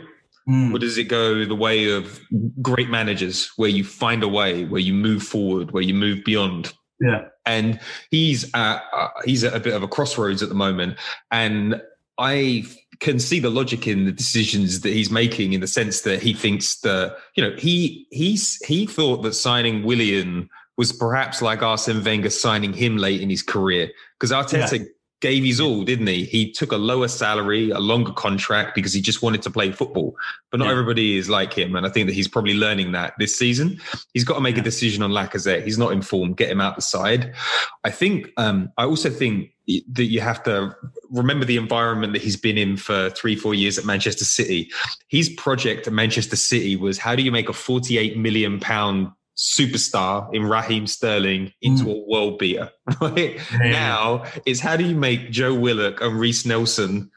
[0.48, 0.74] Mm.
[0.74, 2.20] Or does it go the way of
[2.60, 6.72] great managers where you find a way, where you move forward, where you move beyond?
[7.00, 7.26] Yeah.
[7.46, 10.98] And he's at, uh, he's at a bit of a crossroads at the moment.
[11.30, 11.80] And
[12.18, 12.64] I
[13.02, 16.32] can see the logic in the decisions that he's making in the sense that he
[16.32, 22.02] thinks that, you know, he he's he thought that signing Willian was perhaps like Arsene
[22.04, 24.84] Wenger signing him late in his career because Arteta yeah.
[25.20, 26.24] gave his all, didn't he?
[26.24, 30.14] He took a lower salary, a longer contract because he just wanted to play football.
[30.52, 30.70] But not yeah.
[30.70, 33.80] everybody is like him, and I think that he's probably learning that this season.
[34.14, 35.64] He's got to make a decision on Lacazette.
[35.64, 36.36] He's not informed.
[36.36, 37.34] Get him out the side.
[37.82, 38.28] I think.
[38.36, 40.76] Um, I also think that you have to
[41.12, 44.70] remember the environment that he's been in for three, four years at Manchester City.
[45.08, 50.32] His project at Manchester City was how do you make a 48 million pound superstar
[50.34, 51.94] in Raheem Sterling into mm.
[51.94, 52.70] a world beater.
[53.00, 53.40] Right?
[53.52, 53.70] Yeah.
[53.70, 57.10] Now it's how do you make Joe Willock and Reiss Nelson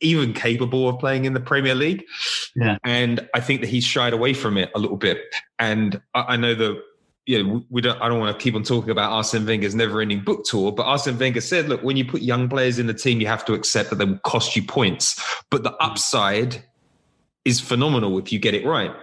[0.00, 2.04] even capable of playing in the Premier League?
[2.54, 2.78] Yeah.
[2.84, 5.18] And I think that he's shied away from it a little bit.
[5.58, 6.82] And I, I know that
[7.26, 8.00] you know, we don't.
[8.02, 11.18] I don't want to keep on talking about Arsene Wenger's never-ending book tour, but Arsene
[11.18, 13.90] Wenger said, "Look, when you put young players in the team, you have to accept
[13.90, 16.62] that they will cost you points, but the upside
[17.44, 18.94] is phenomenal if you get it right."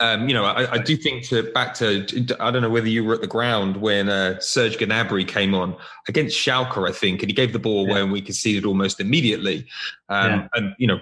[0.00, 2.06] Um, you know, I, I, do think to back to
[2.38, 5.76] I don't know whether you were at the ground when uh, Serge Gnabry came on
[6.08, 8.02] against Schalke, I think, and he gave the ball away yeah.
[8.02, 9.66] and we conceded almost immediately.
[10.08, 10.48] Um, yeah.
[10.54, 11.00] And you know,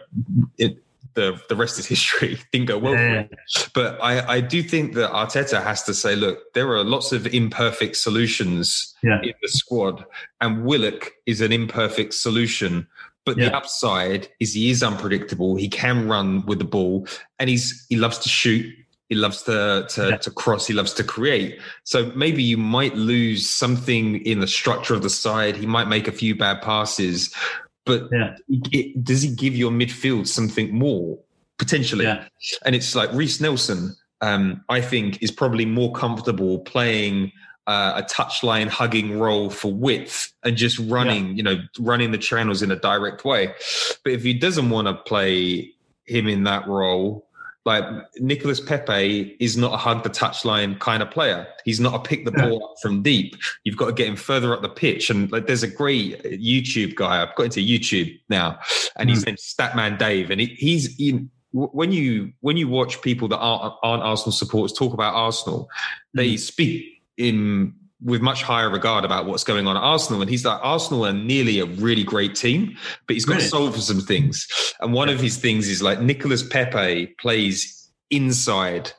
[0.58, 0.82] it,
[1.18, 2.38] the the rest is history.
[2.52, 3.26] Didn't go well yeah.
[3.74, 7.26] But I, I do think that Arteta has to say, look, there are lots of
[7.26, 10.04] imperfect solutions in the squad,
[10.40, 12.86] and Willock is an imperfect solution.
[13.26, 13.48] But yeah.
[13.48, 15.56] the upside is he is unpredictable.
[15.56, 17.06] He can run with the ball,
[17.38, 18.64] and he's he loves to shoot.
[19.08, 20.16] He loves to to, yeah.
[20.18, 20.66] to cross.
[20.66, 21.60] He loves to create.
[21.82, 25.56] So maybe you might lose something in the structure of the side.
[25.56, 27.34] He might make a few bad passes,
[27.88, 28.36] but yeah.
[28.48, 31.18] it, does he give your midfield something more?
[31.58, 32.04] potentially.
[32.04, 32.24] Yeah.
[32.64, 37.32] And it's like Reiss Nelson, um, I think, is probably more comfortable playing
[37.66, 42.62] uh, a touchline hugging role for width and just running, you know, running the channels
[42.62, 43.52] in a direct way.
[44.04, 45.74] But if he doesn't want to play
[46.04, 47.27] him in that role,
[47.68, 47.84] like
[48.18, 51.46] Nicolas Pepe is not a hug the touchline kind of player.
[51.66, 53.36] He's not a pick the ball up from deep.
[53.62, 55.10] You've got to get him further up the pitch.
[55.10, 57.22] And like, there's a great YouTube guy.
[57.22, 58.58] I've got into YouTube now,
[58.96, 59.26] and he's hmm.
[59.26, 61.30] named Statman Dave, and he, he's in.
[61.52, 65.68] When you when you watch people that aren't, aren't Arsenal supporters talk about Arsenal,
[66.14, 66.36] they hmm.
[66.36, 70.20] speak in with much higher regard about what's going on at Arsenal.
[70.22, 73.44] And he's like, Arsenal are nearly a really great team, but he's got Really?
[73.44, 74.46] to solve for some things.
[74.80, 78.92] And one of his things is like Nicolas Pepe plays inside,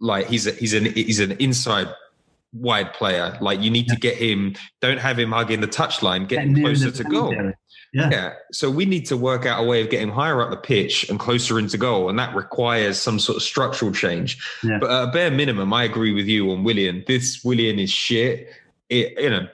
[0.00, 1.88] like he's a, he's an he's an inside
[2.52, 3.36] wide player.
[3.40, 4.54] Like you need to get him.
[4.80, 6.28] Don't have him hugging the touchline.
[6.28, 7.34] Get him closer to goal.
[7.92, 8.08] Yeah.
[8.10, 8.32] Yeah.
[8.52, 11.18] So we need to work out a way of getting higher up the pitch and
[11.18, 12.08] closer into goal.
[12.08, 14.38] And that requires some sort of structural change.
[14.62, 14.78] Yeah.
[14.80, 17.04] But at a bare minimum, I agree with you on Willian.
[17.06, 18.48] This Willian is shit.
[18.88, 19.46] It, you know,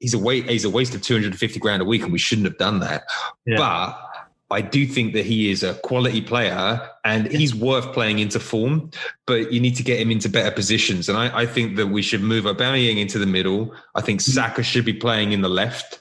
[0.00, 2.80] he's a he's a waste of 250 grand a week, and we shouldn't have done
[2.80, 3.04] that.
[3.46, 3.56] Yeah.
[3.56, 4.07] But
[4.50, 8.90] I do think that he is a quality player and he's worth playing into form,
[9.26, 11.08] but you need to get him into better positions.
[11.08, 13.74] And I, I think that we should move Aubameyang into the middle.
[13.94, 14.32] I think Mm-hmm.
[14.32, 16.00] Saka should be playing in the left,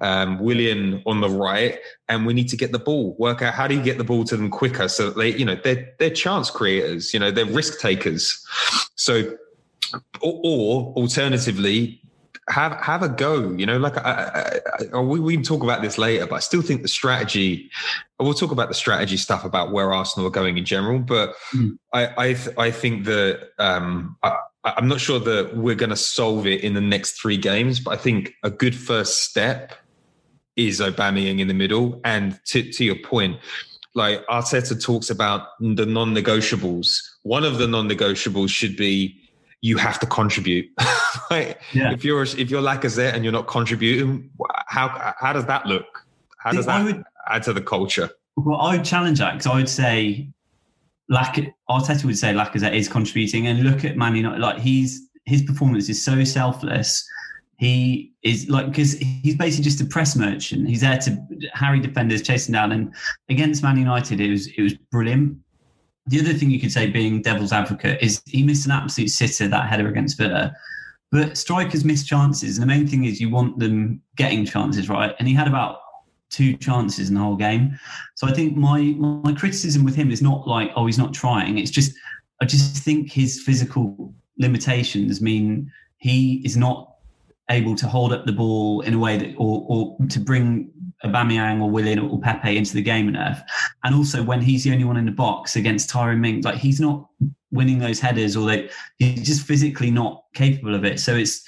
[0.00, 3.14] um, Willian on the right, and we need to get the ball.
[3.18, 5.44] Work out how do you get the ball to them quicker so that they, you
[5.44, 7.12] know, they're they're chance creators.
[7.12, 8.42] You know, they're risk takers.
[8.94, 9.36] So,
[10.22, 11.99] or, or alternatively,
[12.50, 13.50] have have a go.
[13.52, 16.40] You know, like I, I, I, we we can talk about this later, but I
[16.40, 17.70] still think the strategy.
[18.18, 21.78] We'll talk about the strategy stuff about where Arsenal are going in general, but Mm.
[21.92, 25.96] I I, th- I think that um, I, I'm not sure that we're going to
[25.96, 29.72] solve it in the next three games, but I think a good first step
[30.56, 32.00] is Aubameyang in the middle.
[32.04, 33.38] And to to your point,
[33.94, 36.98] like Arteta talks about the non-negotiables.
[37.22, 39.19] One of the non-negotiables should be
[39.62, 40.68] you have to contribute.
[41.30, 41.92] like, Yeah.
[41.92, 44.30] If you're if you're Lacazette and you're not contributing,
[44.66, 46.06] how how does that look?
[46.38, 48.10] How does that would- add to the culture?
[48.36, 50.30] Well, I would challenge that because I would say,
[51.10, 54.40] Lac- Arteta would say Lacazette is contributing, and look at Man United.
[54.40, 57.06] Like he's his performance is so selfless.
[57.58, 60.66] He is like because he's basically just a press merchant.
[60.68, 62.94] He's there to harry defenders, chasing down, and
[63.28, 65.36] against Man United, it was it was brilliant.
[66.10, 69.46] The other thing you could say, being devil's advocate, is he missed an absolute sitter
[69.48, 70.52] that header against Villa.
[71.12, 75.14] But strikers miss chances, and the main thing is you want them getting chances, right?
[75.18, 75.78] And he had about
[76.30, 77.78] two chances in the whole game.
[78.14, 81.58] So I think my my criticism with him is not like oh he's not trying.
[81.58, 81.92] It's just
[82.40, 86.94] I just think his physical limitations mean he is not
[87.50, 90.70] able to hold up the ball in a way that or or to bring
[91.04, 93.42] Aubameyang or Willian or Pepe into the game enough.
[93.84, 96.80] And also when he's the only one in the box against Tyrone Mings, like he's
[96.80, 97.08] not
[97.50, 101.00] winning those headers or they he's just physically not capable of it.
[101.00, 101.42] So it's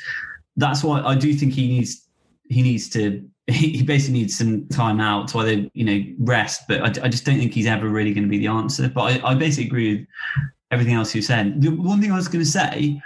[0.57, 2.09] that's why I do think he needs
[2.49, 6.63] he needs to he basically needs some time out to either you know rest.
[6.69, 8.89] But I, I just don't think he's ever really going to be the answer.
[8.89, 10.07] But I, I basically agree with
[10.71, 11.61] everything else you said.
[11.61, 13.01] The one thing I was going to say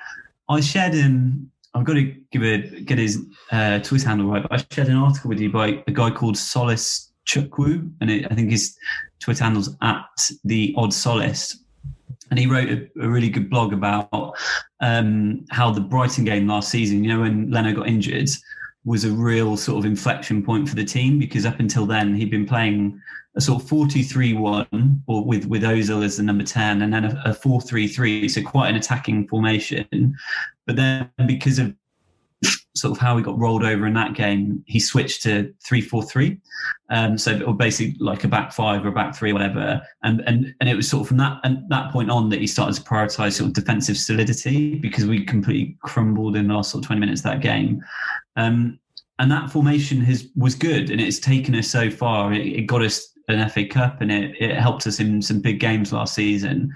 [0.48, 4.64] I shared um I've got to give a get his uh, Twitter handle right I
[4.70, 8.50] shared an article with you by a guy called Solace Chukwu and it, I think
[8.50, 8.76] his
[9.20, 11.58] Twitter handle's at the Odd Solace.
[12.30, 14.36] And he wrote a, a really good blog about
[14.80, 18.28] um, how the Brighton game last season, you know, when Leno got injured,
[18.84, 22.30] was a real sort of inflection point for the team because up until then he'd
[22.30, 23.00] been playing
[23.36, 27.22] a sort of 4-2-3-1 or with with Ozil as the number 10 and then a,
[27.26, 30.14] a 4-3-3 so quite an attacking formation.
[30.66, 31.74] But then because of
[32.76, 36.38] sort of how he got rolled over in that game he switched to 3-4-3
[36.90, 40.54] um, so or basically like a back five or a back three whatever and and
[40.60, 42.82] and it was sort of from that and that point on that he started to
[42.82, 47.00] prioritize sort of defensive solidity because we completely crumbled in the last sort of 20
[47.00, 47.82] minutes of that game
[48.36, 48.78] um,
[49.18, 52.32] and that formation has was good, and it's taken us so far.
[52.32, 55.58] It, it got us an FA Cup, and it, it helped us in some big
[55.58, 56.72] games last season.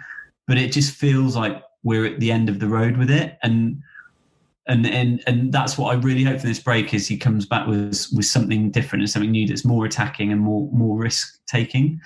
[0.47, 3.83] But it just feels like we're at the end of the road with it, and
[4.67, 7.67] and and and that's what I really hope for this break is he comes back
[7.67, 12.01] with with something different and something new that's more attacking and more more risk taking.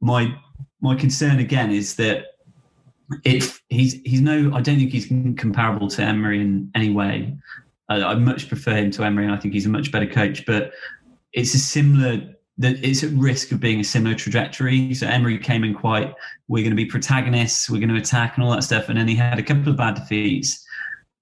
[0.00, 0.34] My
[0.80, 2.26] my concern again is that
[3.24, 7.36] if he's he's no I don't think he's comparable to Emery in any way.
[7.88, 10.44] I, I much prefer him to Emery, and I think he's a much better coach.
[10.46, 10.72] But
[11.32, 12.34] it's a similar.
[12.60, 14.92] That it's at risk of being a similar trajectory.
[14.92, 16.12] So Emery came in quite.
[16.48, 17.70] We're going to be protagonists.
[17.70, 18.88] We're going to attack and all that stuff.
[18.88, 20.66] And then he had a couple of bad defeats,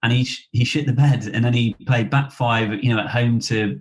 [0.02, 1.30] and he sh- he shit the bed.
[1.32, 2.72] And then he played back five.
[2.82, 3.80] You know, at home to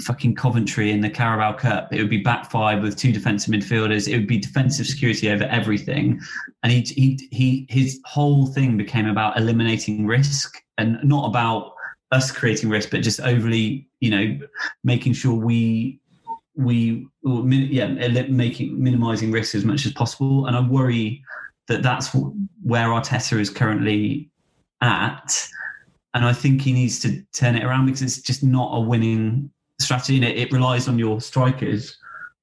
[0.00, 1.92] fucking Coventry in the Carabao Cup.
[1.92, 4.08] It would be back five with two defensive midfielders.
[4.08, 6.20] It would be defensive security over everything.
[6.62, 11.72] And he, he, he, his whole thing became about eliminating risk and not about
[12.12, 14.38] us creating risk, but just overly, you know,
[14.84, 16.00] making sure we,
[16.54, 17.86] we, yeah,
[18.28, 20.46] making minimizing risk as much as possible.
[20.46, 21.22] And I worry
[21.68, 22.14] that that's
[22.62, 24.30] where Arteta is currently
[24.80, 25.48] at.
[26.14, 29.50] And I think he needs to turn it around because it's just not a winning
[29.78, 30.16] strategy.
[30.16, 31.96] And it, it relies on your strikers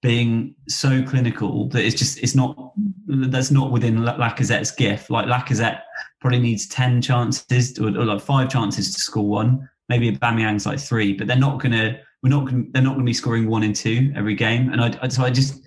[0.04, 2.74] being so clinical that it's just it's not
[3.08, 5.10] that's not within Lacazette's gift.
[5.10, 5.82] Like Lacazette
[6.20, 9.68] probably needs ten chances or, or like five chances to score one.
[9.90, 13.14] Maybe Aubameyang's like three, but they're not gonna we're not gonna they're not gonna be
[13.14, 14.72] scoring one and two every game.
[14.72, 15.62] And I so I just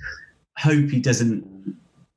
[0.58, 1.44] hope he doesn't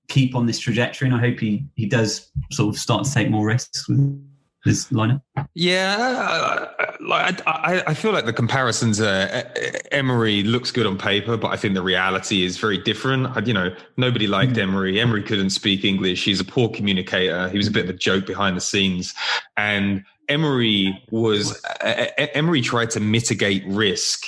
[0.10, 3.30] keep on this trajectory, and I hope he he does sort of start to take
[3.30, 4.22] more risks with
[4.66, 5.22] this lineup.
[5.54, 6.68] Yeah,
[7.00, 9.00] like I, I feel like the comparisons.
[9.00, 9.44] Uh,
[9.92, 13.48] Emery looks good on paper, but I think the reality is very different.
[13.48, 14.64] You know, nobody liked mm.
[14.64, 15.00] Emery.
[15.00, 16.26] Emery couldn't speak English.
[16.26, 17.50] He's a poor communicator.
[17.50, 19.14] He was a bit of a joke behind the scenes,
[19.58, 24.26] and Emery was uh, Emery tried to mitigate risk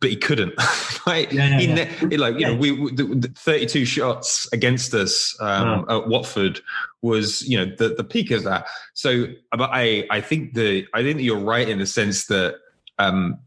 [0.00, 0.54] but he couldn't.
[1.06, 2.18] like, yeah, yeah, he, yeah.
[2.18, 6.60] like you know, we, we the, the 32 shots against us um, at Watford
[7.02, 8.66] was you know the the peak of that.
[8.94, 12.56] So, but I I think the I think you're right in the sense that
[12.98, 13.38] um,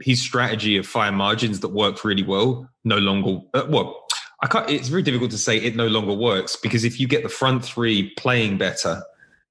[0.00, 4.06] his strategy of fire margins that worked really well no longer uh, well.
[4.42, 4.70] I can't.
[4.70, 7.62] It's very difficult to say it no longer works because if you get the front
[7.62, 9.02] three playing better,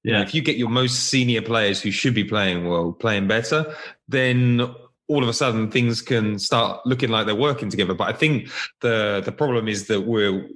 [0.02, 0.20] yeah.
[0.20, 3.72] if you get your most senior players who should be playing well playing better,
[4.08, 4.74] then
[5.10, 7.94] all of a sudden things can start looking like they're working together.
[7.94, 8.48] But I think
[8.80, 10.48] the the problem is that we're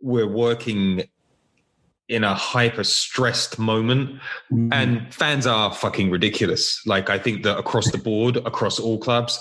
[0.00, 1.04] we're working
[2.08, 4.20] in a hyper stressed moment.
[4.52, 4.72] Mm-hmm.
[4.72, 6.80] and fans are fucking ridiculous.
[6.86, 9.38] Like i think that across the board across all clubs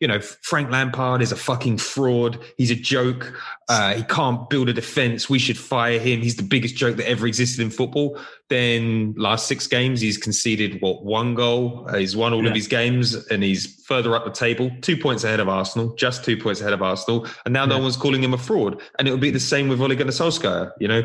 [0.00, 2.38] you know frank lampard is a fucking fraud.
[2.56, 3.34] He's a joke.
[3.68, 5.28] Uh, he can't build a defense.
[5.28, 6.20] We should fire him.
[6.20, 8.18] He's the biggest joke that ever existed in football.
[8.48, 11.86] Then last six games he's conceded what one goal?
[11.88, 12.50] Uh, he's won all yeah.
[12.50, 16.24] of his games and he's further up the table two points ahead of arsenal just
[16.24, 17.26] two points ahead of arsenal.
[17.44, 17.76] And now yeah.
[17.76, 18.80] no one's calling him a fraud.
[18.98, 21.02] And it would be the same with Ole Gunnar Solskjaer you know?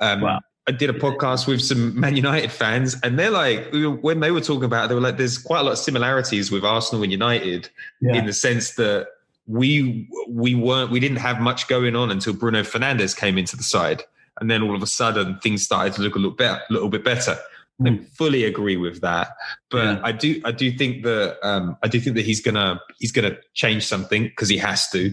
[0.00, 0.40] Um, wow.
[0.68, 4.40] I did a podcast with some Man United fans, and they're like, when they were
[4.40, 7.10] talking about it, they were like, there's quite a lot of similarities with Arsenal and
[7.10, 7.68] United
[8.00, 8.14] yeah.
[8.14, 9.08] in the sense that
[9.46, 13.64] we we weren't we didn't have much going on until Bruno Fernandes came into the
[13.64, 14.04] side,
[14.40, 16.88] and then all of a sudden things started to look a little bit a little
[16.88, 17.36] bit better.
[17.80, 18.00] Mm.
[18.00, 19.30] I fully agree with that,
[19.68, 20.00] but yeah.
[20.04, 23.36] I do I do think that um, I do think that he's gonna he's gonna
[23.54, 25.12] change something because he has to,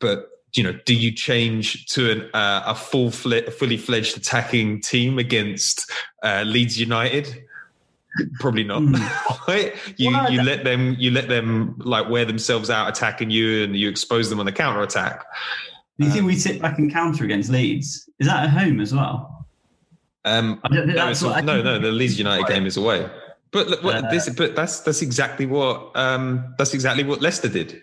[0.00, 4.80] but you know, do you change to an, uh, a full fle- fully fledged attacking
[4.80, 5.90] team against
[6.22, 7.44] uh, Leeds United?
[8.34, 8.82] Probably not.
[8.82, 9.46] Mm.
[9.48, 9.74] right?
[9.96, 13.74] You well, you let them you let them like wear themselves out attacking you, and
[13.74, 15.24] you expose them on the counter attack.
[15.98, 18.08] Do you um, think we sit back and counter against Leeds?
[18.18, 19.46] Is that at home as well?
[20.24, 23.08] Um, no, no, no, the Leeds United game is away.
[23.50, 27.48] But look, what, uh, this, but that's that's exactly what um, that's exactly what Leicester
[27.48, 27.80] did.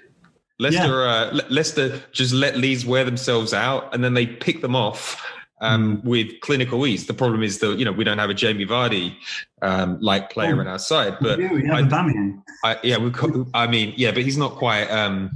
[0.60, 1.12] Leicester, yeah.
[1.12, 5.26] uh, Le- Leicester just let Leeds wear themselves out, and then they pick them off
[5.62, 6.04] um, mm.
[6.04, 7.08] with clinical ease.
[7.08, 9.16] The problem is that you know we don't have a Jamie Vardy
[9.62, 13.12] um, like player oh, on our side, but we have I, I, yeah, we.
[13.54, 14.86] I mean, yeah, but he's not quite.
[14.86, 15.32] Um,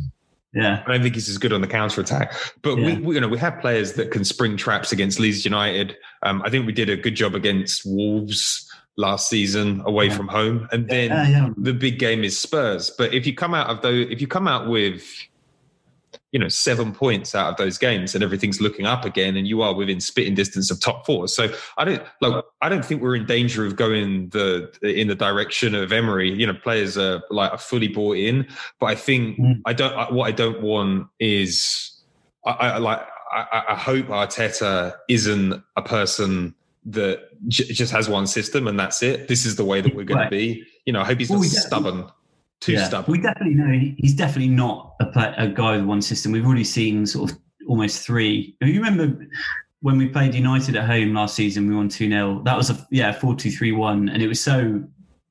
[0.53, 2.33] yeah, I don't think he's as good on the counter attack.
[2.61, 2.85] But yeah.
[2.85, 5.97] we, we, you know, we have players that can spring traps against Leeds United.
[6.21, 10.17] Um, I think we did a good job against Wolves last season away yeah.
[10.17, 11.49] from home, and then yeah, yeah.
[11.57, 12.89] the big game is Spurs.
[12.89, 15.03] But if you come out of those, if you come out with
[16.33, 19.61] you know seven points out of those games and everything's looking up again and you
[19.61, 23.15] are within spitting distance of top four so i don't like i don't think we're
[23.15, 27.51] in danger of going the in the direction of emery you know players are like
[27.51, 28.45] are fully bought in
[28.79, 29.61] but i think mm.
[29.65, 32.01] i don't what i don't want is
[32.45, 36.53] i, I like I, I hope arteta isn't a person
[36.85, 39.27] that j- just has one system and that's it.
[39.27, 40.25] This is the way that we're going right.
[40.25, 40.65] to be.
[40.85, 42.05] You know, I hope he's well, not stubborn,
[42.59, 42.85] too yeah.
[42.85, 43.11] stubborn.
[43.11, 46.31] We definitely know he's definitely not a, play, a guy with one system.
[46.31, 48.55] We've already seen sort of almost three.
[48.61, 49.27] You remember
[49.81, 52.41] when we played United at home last season, we won 2 0.
[52.45, 54.09] That was a, yeah, 4 2 3 1.
[54.09, 54.83] And it was so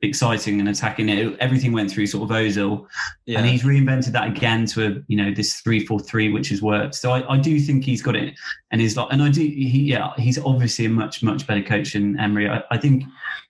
[0.03, 1.37] exciting and attacking it.
[1.39, 2.87] Everything went through sort of Ozil,
[3.27, 3.39] yeah.
[3.39, 6.61] and he's reinvented that again to a you know this three four three, which has
[6.61, 6.95] worked.
[6.95, 8.35] So I, I do think he's got it,
[8.71, 11.95] and he's like, and I do, he, yeah, he's obviously a much much better coach
[11.95, 12.49] than Emery.
[12.49, 13.05] I, I think.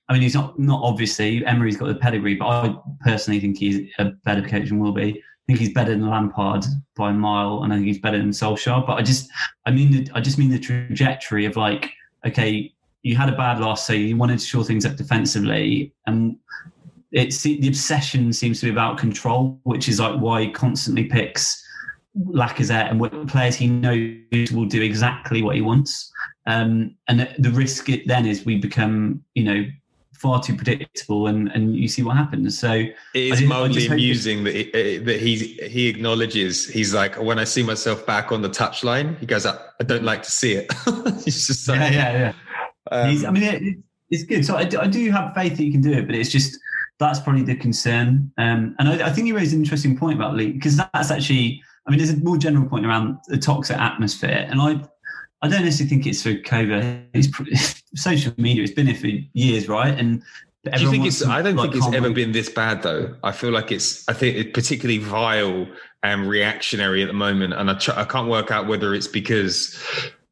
[0.08, 3.88] I mean, he's not not obviously Emery's got the pedigree, but I personally think he's
[3.98, 5.18] a better coach than will be.
[5.18, 6.64] I think he's better than Lampard
[6.96, 8.86] by a mile, and I think he's better than Solskjaer.
[8.86, 9.30] But I just,
[9.64, 11.90] I mean, the, I just mean the trajectory of like,
[12.26, 16.36] okay, you had a bad loss, so you wanted to shore things up defensively, and
[17.12, 21.62] it's the obsession seems to be about control, which is like why he constantly picks
[22.18, 26.10] Lacazette and what players he knows will do exactly what he wants.
[26.46, 29.64] Um, and the, risk it then is we become, you know,
[30.14, 32.58] far too predictable, and and you see what happens.
[32.58, 35.36] So it is mildly amusing that he, uh, that he
[35.68, 39.58] he acknowledges he's like when I see myself back on the touchline, he goes, I,
[39.80, 40.68] I don't like to see it.
[41.24, 42.32] just like, yeah, yeah, yeah.
[42.90, 43.78] Um, I mean, it,
[44.10, 44.44] it's good.
[44.44, 46.58] So I do, I do have faith that you can do it, but it's just
[46.98, 48.32] that's probably the concern.
[48.38, 51.62] Um, and I, I, think you raised an interesting point about league because that's actually,
[51.86, 54.80] I mean, there's a more general point around the toxic atmosphere, and I,
[55.42, 57.06] I don't necessarily think it's for COVID.
[57.14, 58.62] It's social media.
[58.62, 59.98] It's been here for years, right?
[59.98, 60.22] And
[60.64, 61.26] do you think it's?
[61.26, 63.16] I don't like, think it's ever been this bad, though.
[63.24, 64.08] I feel like it's.
[64.08, 65.66] I think it's particularly vile
[66.04, 69.76] and reactionary at the moment, and I, ch- I can't work out whether it's because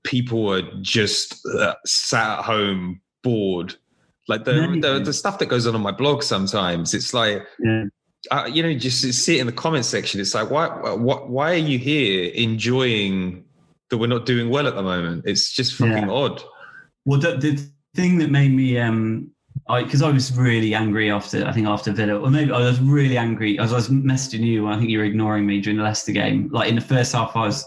[0.04, 3.74] people are just uh, sat at home bored
[4.30, 7.86] like the, the, the stuff that goes on on my blog sometimes, it's like, yeah.
[8.30, 10.20] uh, you know, just see it in the comment section.
[10.20, 13.44] It's like, why, why, why are you here enjoying
[13.88, 15.24] that we're not doing well at the moment?
[15.26, 16.10] It's just fucking yeah.
[16.10, 16.40] odd.
[17.04, 19.32] Well, the, the thing that made me, um,
[19.68, 22.60] I because I, I, was really angry after, I think after Villa, or maybe I
[22.60, 23.58] was really angry.
[23.58, 24.68] I was, I was messaging you.
[24.68, 26.48] I think you were ignoring me during the Leicester game.
[26.52, 27.66] Like in the first half, I was,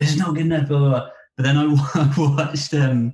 [0.00, 0.68] it's not good enough.
[0.68, 1.08] Blah, blah, blah.
[1.36, 1.56] But then
[1.94, 3.12] I watched um,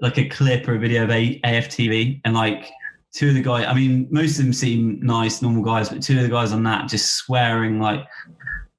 [0.00, 2.70] like a clip or a video of a- AFTV and like
[3.12, 6.16] two of the guys, I mean, most of them seem nice, normal guys, but two
[6.16, 8.00] of the guys on that just swearing like,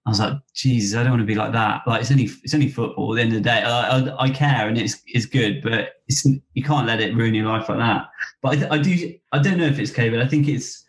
[0.05, 1.81] I was like, Jesus, I don't want to be like that.
[1.85, 3.13] Like it's only it's only football.
[3.13, 5.89] At the end of the day, I, I, I care and it's it's good, but
[6.07, 8.07] it's you can't let it ruin your life like that.
[8.41, 10.19] But I, I do I don't know if it's COVID.
[10.19, 10.83] I think it's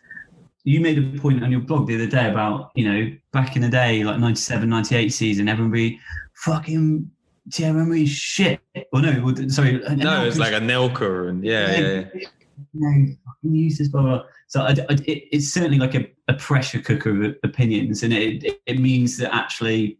[0.63, 3.61] you made a point on your blog the other day about you know back in
[3.61, 5.97] the day like 97 98 season everyone
[6.35, 7.09] fucking
[7.49, 8.59] Thierry Henry shit.
[8.91, 9.79] Well, no, sorry.
[9.95, 12.03] No, it's like Anelka and yeah, yeah.
[12.13, 12.27] yeah.
[12.73, 14.23] No, fucking useless, blah, blah.
[14.47, 18.43] So I, I, it, it's certainly like a, a, pressure cooker of opinions, and it,
[18.43, 19.97] it, it means that actually,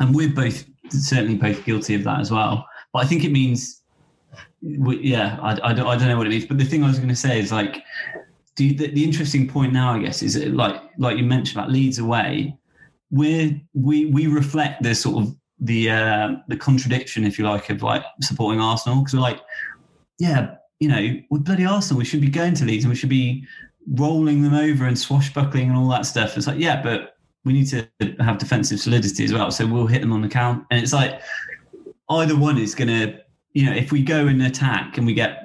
[0.00, 2.66] and we're both certainly both guilty of that as well.
[2.92, 3.82] But I think it means,
[4.62, 6.46] we, yeah, I, I, don't, I don't know what it means.
[6.46, 7.82] But the thing I was going to say is like,
[8.56, 11.98] do the, the interesting point now, I guess, is like like you mentioned about Leeds
[11.98, 12.56] away.
[13.10, 17.82] We're we we reflect the sort of the uh, the contradiction, if you like, of
[17.82, 19.40] like supporting Arsenal because we're like,
[20.18, 21.98] yeah, you know, we're bloody Arsenal.
[21.98, 23.46] We should be going to Leeds and we should be
[23.94, 26.36] rolling them over and swashbuckling and all that stuff.
[26.36, 27.86] It's like, yeah, but we need to
[28.20, 29.50] have defensive solidity as well.
[29.50, 30.64] So we'll hit them on the count.
[30.70, 31.20] And it's like
[32.10, 33.18] either one is going to,
[33.52, 35.44] you know, if we go and attack and we get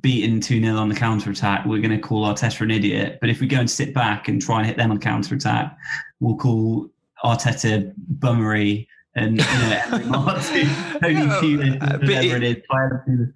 [0.00, 3.18] beaten 2 0 on the counter attack, we're going to call Arteta an idiot.
[3.20, 5.76] But if we go and sit back and try and hit them on counter attack,
[6.20, 6.90] we'll call
[7.24, 8.86] Arteta bummery
[9.18, 10.66] and you know, Martin,
[11.00, 12.64] Tony Pulis, whatever it, it
[13.06, 13.28] is.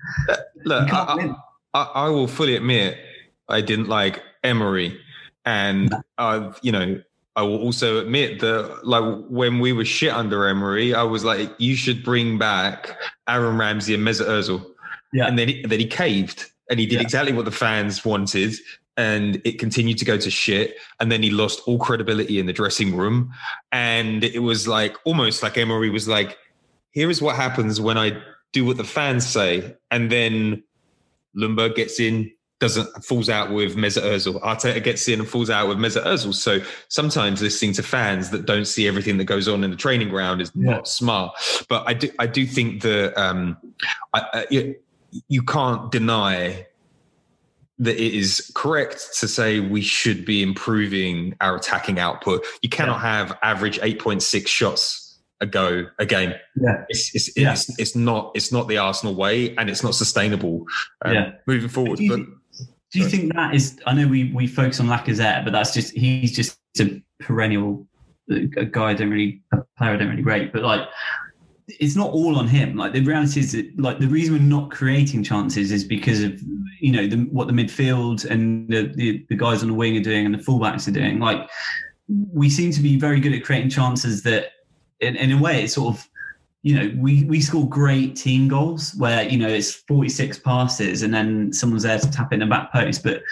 [0.64, 1.34] Look, I,
[1.74, 2.98] I, I, will fully admit
[3.48, 4.98] I didn't like Emery,
[5.44, 7.00] and uh, you know.
[7.34, 11.50] I will also admit that, like when we were shit under Emery, I was like,
[11.56, 14.62] "You should bring back Aaron Ramsey and Mesut Ozil."
[15.14, 17.00] Yeah, and then he, then he caved, and he did yeah.
[17.00, 18.52] exactly what the fans wanted,
[18.96, 20.76] and it continued to go to shit.
[21.00, 23.32] And then he lost all credibility in the dressing room.
[23.70, 26.36] And it was like almost like Emery was like,
[26.90, 28.22] here is what happens when I
[28.52, 29.76] do what the fans say.
[29.90, 30.62] And then
[31.36, 32.30] Ljungberg gets in,
[32.60, 34.40] doesn't falls out with Mesut Ozil.
[34.42, 36.34] Arteta gets in and falls out with Mesut Ozil.
[36.34, 40.10] So sometimes listening to fans that don't see everything that goes on in the training
[40.10, 40.72] ground is yeah.
[40.72, 41.34] not smart.
[41.68, 43.56] But I do I do think that um,
[44.12, 44.76] I, I, you,
[45.28, 46.66] you can't deny
[47.82, 52.44] that it is correct to say we should be improving our attacking output.
[52.62, 53.18] You cannot yeah.
[53.18, 56.32] have average 8.6 shots a go a game.
[56.54, 56.84] Yeah.
[56.88, 57.52] It's, it's, yeah.
[57.52, 60.64] it's, it's, not, it's not the Arsenal way and it's not sustainable
[61.04, 61.32] um, yeah.
[61.48, 61.98] moving forward.
[61.98, 62.26] Do you, but,
[62.92, 65.92] do you think that is, I know we, we focus on Lacazette, but that's just,
[65.92, 67.86] he's just a perennial
[68.30, 70.82] a guy I don't really, a player I don't really rate, but like,
[71.68, 72.76] it's not all on him.
[72.76, 76.40] Like the reality is that like the reason we're not creating chances is because of
[76.80, 80.02] you know the, what the midfield and the, the, the guys on the wing are
[80.02, 81.18] doing and the fullbacks are doing.
[81.18, 81.48] Like
[82.08, 84.50] we seem to be very good at creating chances that,
[85.00, 86.08] in, in a way, it's sort of
[86.62, 91.12] you know we we score great team goals where you know it's 46 passes and
[91.12, 93.22] then someone's there to tap in the back post, but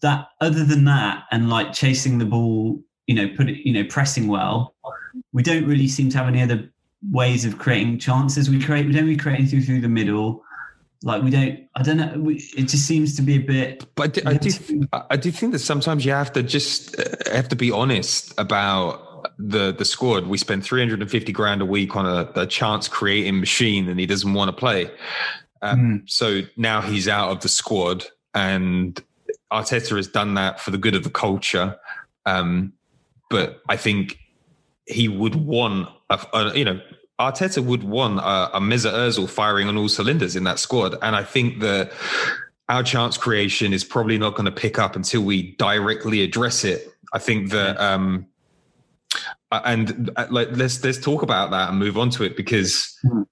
[0.00, 3.84] that other than that and like chasing the ball, you know, put it you know
[3.88, 4.74] pressing well,
[5.32, 6.70] we don't really seem to have any other
[7.10, 8.50] ways of creating chances.
[8.50, 10.42] We create we don't really create anything through the middle.
[11.02, 12.12] Like we don't, I don't know.
[12.18, 13.86] We, it just seems to be a bit.
[13.94, 17.04] But I do, I do, I do think that sometimes you have to just uh,
[17.32, 19.04] have to be honest about
[19.38, 20.26] the the squad.
[20.26, 23.88] We spend three hundred and fifty grand a week on a, a chance creating machine,
[23.88, 24.90] and he doesn't want to play.
[25.62, 26.10] Um, mm.
[26.10, 29.00] So now he's out of the squad, and
[29.52, 31.76] Arteta has done that for the good of the culture.
[32.26, 32.72] Um,
[33.30, 34.18] but I think
[34.86, 36.80] he would want, a, a, you know,
[37.20, 41.16] Arteta would want a, a Mesut Ozil firing on all cylinders in that squad, and
[41.16, 41.92] I think that
[42.68, 46.92] our chance creation is probably not going to pick up until we directly address it.
[47.12, 48.26] I think that, um,
[49.50, 53.26] and uh, like let's let's talk about that and move on to it because mm.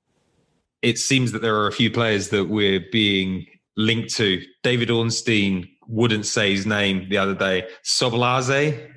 [0.82, 3.46] it seems that there are a few players that we're being
[3.76, 4.42] linked to.
[4.62, 7.68] David Ornstein wouldn't say his name the other day.
[7.84, 8.90] Szoboszlai.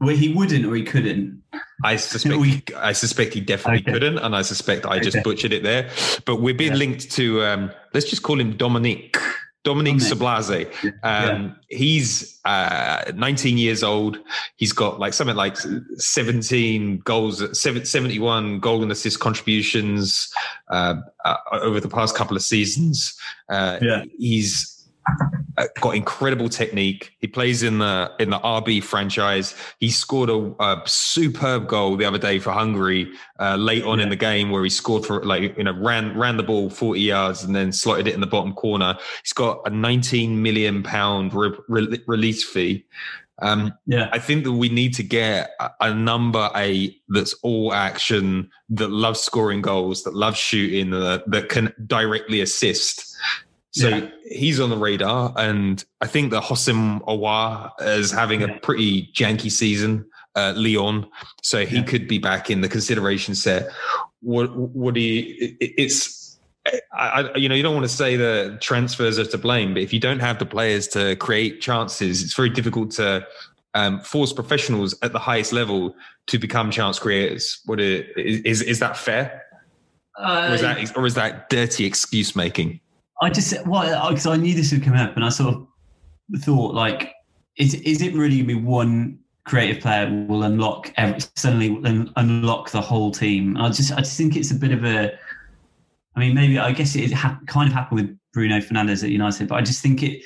[0.00, 1.42] Well, he wouldn't or he couldn't.
[1.82, 3.92] I suspect we, I suspect he definitely okay.
[3.92, 5.22] couldn't, and I suspect I just okay.
[5.22, 5.90] butchered it there.
[6.24, 6.78] But we're being yeah.
[6.78, 9.16] linked to um, let's just call him Dominic.
[9.64, 10.66] Dominic Szoboszlai.
[10.84, 11.50] Um, yeah.
[11.78, 14.18] He's uh, 19 years old.
[14.56, 20.30] He's got like something like 17 goals, 71 goal and assist contributions
[20.70, 23.18] uh, uh, over the past couple of seasons.
[23.48, 24.04] Uh, yeah.
[24.18, 24.73] He's
[25.80, 27.12] got incredible technique.
[27.18, 29.54] He plays in the in the RB franchise.
[29.78, 34.04] He scored a, a superb goal the other day for Hungary uh, late on yeah.
[34.04, 37.00] in the game, where he scored for like you know ran ran the ball forty
[37.00, 38.96] yards and then slotted it in the bottom corner.
[39.22, 42.84] He's got a nineteen million pound re- re- release fee.
[43.42, 47.72] Um, yeah, I think that we need to get a, a number eight that's all
[47.72, 53.16] action, that loves scoring goals, that loves shooting, that, that can directly assist.
[53.74, 54.08] So yeah.
[54.30, 58.48] he's on the radar, and I think that Houssem Aouar is having yeah.
[58.48, 60.06] a pretty janky season.
[60.36, 61.06] Uh, Lyon,
[61.42, 61.82] so he yeah.
[61.82, 63.68] could be back in the consideration set.
[64.20, 65.56] What what do you?
[65.60, 66.38] It, it's
[66.92, 69.92] I, you know, you don't want to say the transfers are to blame, but if
[69.92, 73.26] you don't have the players to create chances, it's very difficult to
[73.74, 75.94] um, force professionals at the highest level
[76.28, 77.60] to become chance creators.
[77.66, 79.42] What is is is that fair?
[80.16, 82.80] Uh, or is that or is that dirty excuse making?
[83.22, 85.66] I just well because I knew this would come up, and I sort of
[86.40, 87.12] thought like,
[87.56, 91.80] is is it really gonna be one creative player will unlock every, suddenly
[92.16, 93.56] unlock the whole team?
[93.56, 95.12] I just I just think it's a bit of a.
[96.16, 99.48] I mean, maybe I guess it ha- kind of happened with Bruno Fernandes at United,
[99.48, 100.22] but I just think it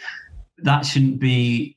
[0.59, 1.77] that shouldn't be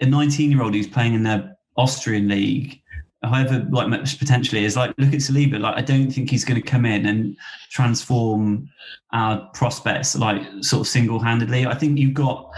[0.00, 2.81] a 19 year old who's playing in the Austrian league
[3.22, 6.60] however like much potentially is like look at Saliba like I don't think he's going
[6.60, 7.36] to come in and
[7.70, 8.68] transform
[9.12, 11.66] our prospects like sort of single-handedly.
[11.66, 12.50] I think you've got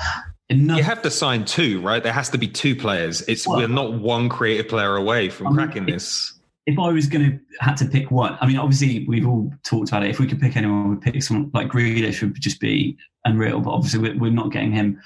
[0.48, 2.02] enough you have to sign two right?
[2.02, 3.22] There has to be two players.
[3.22, 6.38] It's well, we're not one creative player away from I mean, cracking this.
[6.66, 9.90] if I was going to had to pick one I mean obviously we've all talked
[9.90, 10.10] about it.
[10.10, 12.96] If we could pick anyone we'd pick someone like Grealish would just be
[13.26, 15.00] unreal but obviously we're, we're not getting him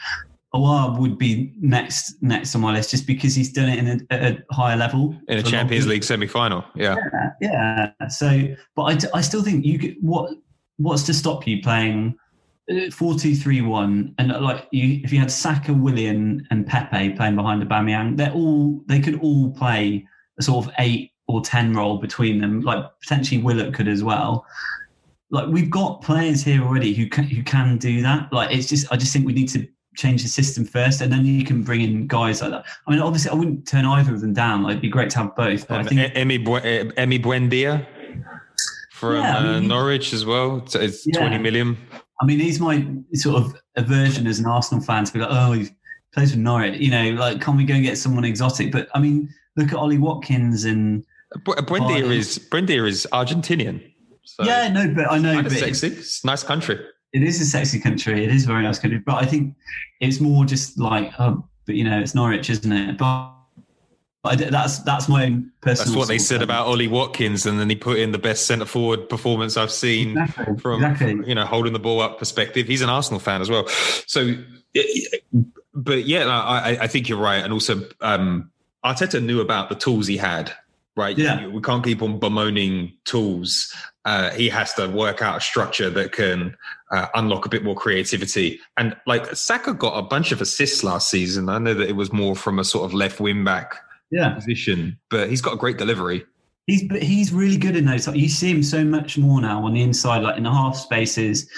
[0.55, 4.29] Aouar would be next next on my list just because he's done it in a,
[4.29, 6.65] a higher level in a Champions League semi final.
[6.75, 6.97] Yeah.
[7.41, 8.09] yeah, yeah.
[8.09, 10.33] So, but I, I still think you could, what
[10.79, 12.17] what's to stop you playing
[12.71, 16.67] uh, four two three one and uh, like you if you had Saka, Willian, and
[16.67, 20.07] Pepe playing behind Aubameyang, they're all they could all play
[20.39, 22.63] a sort of eight or ten role between them.
[22.63, 24.47] Like potentially Willock could as well
[25.31, 28.33] like we've got players here already who can, who can do that.
[28.33, 29.69] Like it's just I just think we need to
[29.99, 32.65] change the system first, and then you can bring in guys like that.
[32.87, 34.63] I mean, obviously, I wouldn't turn either of them down.
[34.63, 35.67] Like, it'd be great to have both.
[35.67, 37.85] But um, I think Emmy Bu- Emi Buendia
[38.93, 40.65] from yeah, I mean, uh, Norwich as well.
[40.67, 41.19] So it's yeah.
[41.19, 41.77] twenty million.
[42.23, 45.53] I mean, he's my sort of aversion as an Arsenal fan to be like, oh,
[45.53, 45.69] he
[46.15, 46.81] plays for Norwich.
[46.81, 48.73] You know, like, can we go and get someone exotic?
[48.73, 51.05] But I mean, look at Ollie Watkins and
[51.45, 53.93] Buendia is Buendia is Argentinian.
[54.23, 55.43] So yeah, no, but I know.
[55.43, 55.89] But sexy.
[55.89, 56.79] It's nice country
[57.13, 58.25] it is a sexy country.
[58.25, 59.55] It is a very nice country, but I think
[60.01, 62.99] it's more just like, oh, but you know, it's Norwich, isn't it?
[62.99, 63.33] But,
[64.23, 65.87] but that's that's my own personal.
[65.87, 68.67] That's what they said about Ollie Watkins, and then he put in the best centre
[68.67, 71.17] forward performance I've seen exactly, from, exactly.
[71.17, 72.67] from, you know holding the ball up perspective.
[72.67, 73.67] He's an Arsenal fan as well,
[74.07, 74.35] so.
[75.75, 78.51] But yeah, I, I think you're right, and also um,
[78.85, 80.53] Arteta knew about the tools he had
[80.99, 81.17] right?
[81.17, 81.47] Yeah.
[81.47, 83.73] We can't keep on bemoaning tools.
[84.05, 86.57] Uh, he has to work out a structure that can
[86.91, 88.61] uh, unlock a bit more creativity.
[88.77, 91.49] And like Saka got a bunch of assists last season.
[91.49, 93.77] I know that it was more from a sort of left wing back
[94.11, 94.35] yeah.
[94.35, 96.27] position, but he's got a great delivery.
[96.67, 98.07] He's he's really good in those.
[98.09, 101.49] You see him so much more now on the inside, like in the half spaces,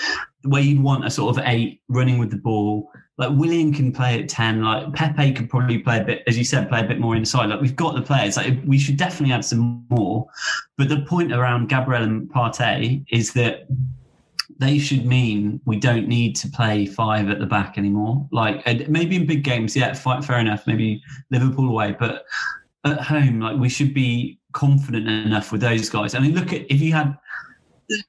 [0.45, 2.89] where you'd want a sort of eight running with the ball
[3.21, 6.45] like Willian can play at 10, like Pepe could probably play a bit, as you
[6.45, 7.51] said, play a bit more inside.
[7.51, 10.27] Like we've got the players, like we should definitely add some more.
[10.79, 13.67] But the point around Gabriel and Partey is that
[14.57, 18.27] they should mean we don't need to play five at the back anymore.
[18.33, 22.25] Like maybe in big games, yeah, fair enough, maybe Liverpool away, but
[22.87, 26.15] at home, like we should be confident enough with those guys.
[26.15, 27.19] I mean, look at if you had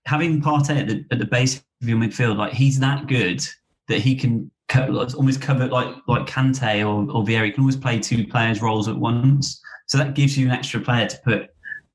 [0.06, 3.46] having Partey at the, at the base of your midfield, like he's that good
[3.90, 7.48] that he can almost cover like like Kante or, or Vieira.
[7.48, 9.62] You can always play two players' roles at once.
[9.88, 11.50] So that gives you an extra player to put,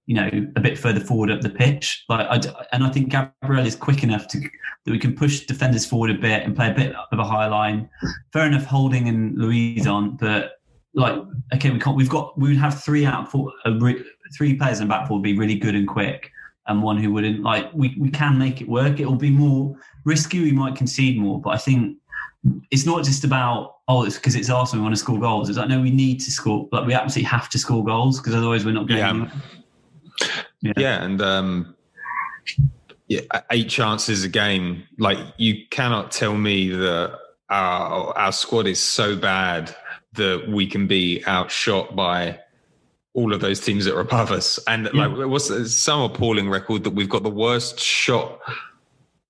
[0.07, 2.05] you know, a bit further forward up the pitch.
[2.09, 5.87] Like, I, and I think Gabriel is quick enough to that we can push defenders
[5.87, 7.89] forward a bit and play a bit of a high line.
[8.33, 10.53] Fair enough, Holding and Luiz on, but
[10.95, 11.19] like,
[11.55, 11.97] okay, we can't.
[11.97, 13.53] We've got we would have three out for
[14.37, 16.31] three players in the back four would be really good and quick
[16.69, 19.75] and one who wouldn't like we, we can make it work it will be more
[20.05, 21.97] risky we might concede more but i think
[22.71, 25.59] it's not just about oh it's because it's Arsenal we want to score goals it's
[25.59, 28.65] like no we need to score like we absolutely have to score goals because otherwise
[28.65, 30.33] we're not going yeah.
[30.63, 30.73] yeah.
[30.77, 31.75] yeah and um
[33.09, 33.21] yeah
[33.51, 37.19] eight chances a game like you cannot tell me that
[37.51, 39.75] our our squad is so bad
[40.13, 42.39] that we can be outshot by
[43.17, 44.61] all of those teams that are above us.
[44.69, 45.07] And yeah.
[45.07, 48.39] like, what's some appalling record that we've got the worst shot,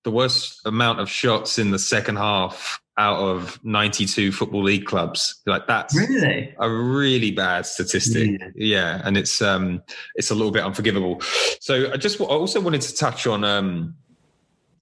[0.03, 5.43] the worst amount of shots in the second half out of 92 football league clubs.
[5.47, 8.41] Like that's really a really bad statistic.
[8.41, 8.49] Yeah.
[8.55, 9.03] yeah.
[9.05, 9.83] And it's, um,
[10.15, 11.21] it's a little bit unforgivable.
[11.61, 13.95] So I just, I also wanted to touch on, um,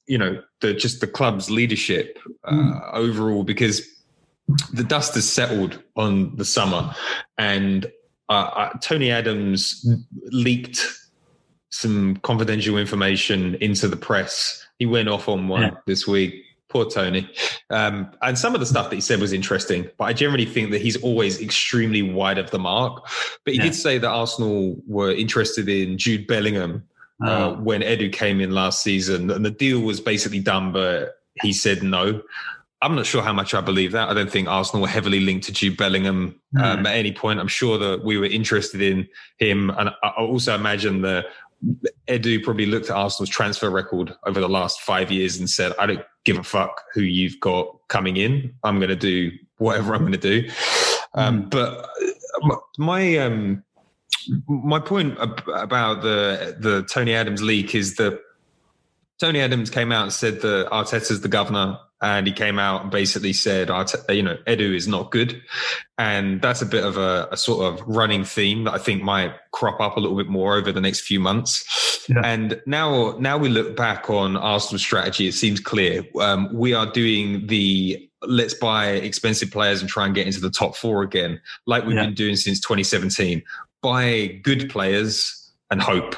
[0.07, 2.95] you know, the, just the club's leadership uh, mm.
[2.95, 3.83] overall, because
[4.73, 6.95] the dust has settled on the summer
[7.39, 7.91] and
[8.29, 9.87] uh, uh, Tony Adams
[10.27, 10.87] leaked
[11.71, 14.65] some confidential information into the press.
[14.79, 15.71] He went off on one yeah.
[15.87, 16.35] this week.
[16.75, 17.31] Poor Tony.
[17.71, 20.73] Um, and some of the stuff that he said was interesting, but I generally think
[20.73, 23.07] that he's always extremely wide of the mark.
[23.45, 23.67] But he yeah.
[23.67, 26.83] did say that Arsenal were interested in Jude Bellingham
[27.25, 27.63] uh, oh.
[27.63, 31.85] when Edu came in last season, and the deal was basically done, but he said
[31.85, 32.21] no.
[32.83, 34.09] I'm not sure how much I believe that.
[34.09, 36.87] I don't think Arsenal were heavily linked to Jude Bellingham um, mm.
[36.89, 37.39] at any point.
[37.39, 39.09] I'm sure that we were interested in
[39.39, 41.27] him, and I also imagine that
[42.09, 45.87] Edu probably looked at Arsenal's transfer record over the last five years and said, "I
[45.87, 48.55] don't give a fuck who you've got coming in.
[48.65, 50.51] I'm going to do whatever I'm going to do."
[51.15, 51.51] Um, mm.
[51.51, 51.89] But
[52.79, 53.63] my um,
[54.49, 58.21] my point about the the Tony Adams leak is that
[59.19, 62.91] Tony Adams came out and said that Arteta's the governor and he came out and
[62.91, 63.69] basically said,
[64.11, 65.43] you know, Edu is not good.
[65.97, 69.33] And that's a bit of a, a, sort of running theme that I think might
[69.53, 72.05] crop up a little bit more over the next few months.
[72.07, 72.21] Yeah.
[72.23, 76.05] And now, now we look back on Arsenal's strategy, it seems clear.
[76.21, 80.51] Um, we are doing the let's buy expensive players and try and get into the
[80.51, 82.05] top four again, like we've yeah.
[82.05, 83.43] been doing since 2017.
[83.81, 86.17] Buy good players and hope.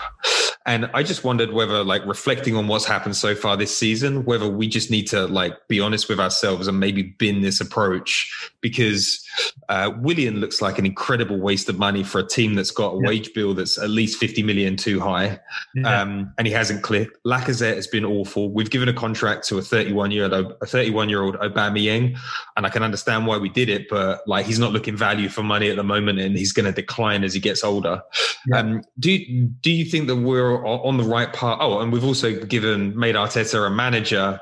[0.66, 4.48] And I just wondered whether, like, reflecting on what's happened so far this season, whether
[4.48, 9.24] we just need to, like, be honest with ourselves and maybe bin this approach because
[9.68, 13.00] uh, Willian looks like an incredible waste of money for a team that's got a
[13.00, 13.08] yeah.
[13.08, 15.38] wage bill that's at least 50 million too high.
[15.76, 16.00] Yeah.
[16.00, 17.16] Um, and he hasn't clicked.
[17.24, 18.50] Lacazette has been awful.
[18.50, 22.18] We've given a contract to a 31 year old, a 31 year old Aubameyang,
[22.56, 25.44] and I can understand why we did it, but like he's not looking value for
[25.44, 28.02] money at the moment and he's going to decline as he gets older.
[28.48, 28.58] Yeah.
[28.58, 29.18] Um, do,
[29.60, 31.58] do you think that we're on the right path?
[31.60, 34.40] Oh, and we've also given, made Arteta a manager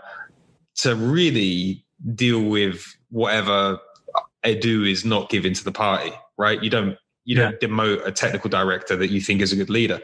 [0.77, 3.79] to really deal with whatever
[4.45, 6.63] Edu is not given to the party, right?
[6.63, 10.01] You don't you don't demote a technical director that you think is a good leader.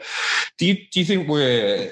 [0.57, 1.91] Do you do you think we're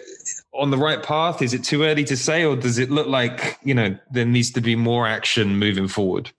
[0.53, 1.41] on the right path?
[1.41, 4.51] Is it too early to say, or does it look like you know there needs
[4.51, 6.31] to be more action moving forward?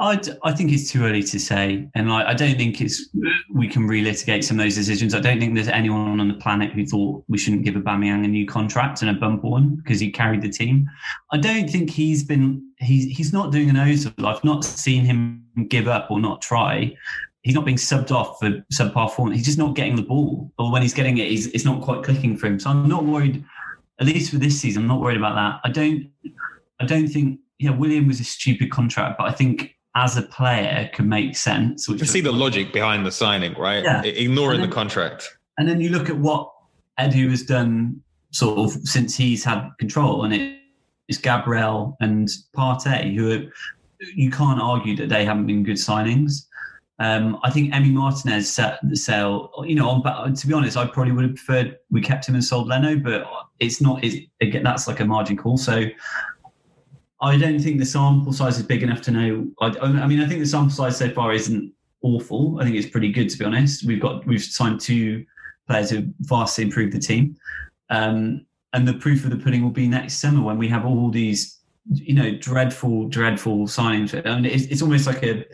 [0.00, 3.10] I, I think it's too early to say, and like I don't think it's
[3.54, 5.14] we can relitigate some of those decisions.
[5.14, 8.28] I don't think there's anyone on the planet who thought we shouldn't give Aubameyang a
[8.28, 10.88] new contract and a bump one because he carried the team.
[11.32, 14.14] I don't think he's been he's he's not doing an Ozil.
[14.24, 16.96] I've not seen him give up or not try.
[17.42, 19.32] He's not being subbed off for subpar form.
[19.32, 22.02] He's just not getting the ball, or when he's getting it, he's, it's not quite
[22.02, 22.58] clicking for him.
[22.58, 23.44] So I'm not worried.
[23.98, 25.60] At least for this season, I'm not worried about that.
[25.62, 26.10] I don't.
[26.80, 27.40] I don't think.
[27.58, 31.88] Yeah, Willian was a stupid contract, but I think as a player can make sense.
[31.88, 33.82] Which you see the logic behind the signing, right?
[33.82, 34.02] Yeah.
[34.02, 35.36] Ignoring then, the contract.
[35.58, 36.50] And then you look at what
[36.98, 40.58] Edu has done sort of since he's had control, and it
[41.08, 43.52] is Gabriel and Partey, who are,
[44.14, 46.46] you can't argue that they haven't been good signings.
[47.00, 49.50] Um, I think Emi Martinez set the sale.
[49.66, 52.44] You know, on, to be honest, I probably would have preferred we kept him and
[52.44, 53.26] sold Leno, but
[53.58, 54.04] it's not.
[54.04, 55.56] It's, again, that's like a margin call.
[55.56, 55.86] So
[57.22, 59.48] I don't think the sample size is big enough to know.
[59.60, 62.58] I, I, mean, I think the sample size so far isn't awful.
[62.60, 63.84] I think it's pretty good to be honest.
[63.84, 65.26] We've got we've signed two
[65.66, 67.36] players who vastly improved the team,
[67.90, 71.10] um, and the proof of the pudding will be next summer when we have all
[71.10, 71.60] these,
[71.92, 74.14] you know, dreadful, dreadful signings.
[74.24, 75.44] And it's, it's almost like a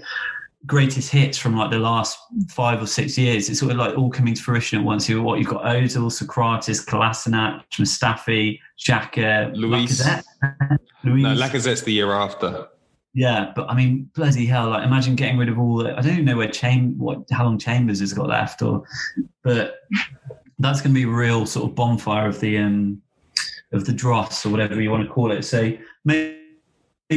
[0.67, 3.49] greatest hits from like the last five or six years.
[3.49, 5.09] It's sort of like all coming to fruition at once.
[5.09, 10.01] You what you've got Ozil, Sokratis, Kolasinac, Mustafi, Xhaka, Luiz.
[10.01, 10.79] Lacazette.
[11.05, 11.23] Luiz.
[11.23, 12.69] No, Lacazette's the year after.
[13.14, 14.69] Yeah, but I mean, bloody hell!
[14.71, 15.79] Like, imagine getting rid of all.
[15.79, 18.83] The, I don't even know where Cham what how long Chambers has got left, or
[19.43, 19.77] but
[20.59, 23.01] that's going to be a real sort of bonfire of the um
[23.73, 25.45] of the dross or whatever you want to call it.
[25.45, 25.73] So
[26.05, 26.39] maybe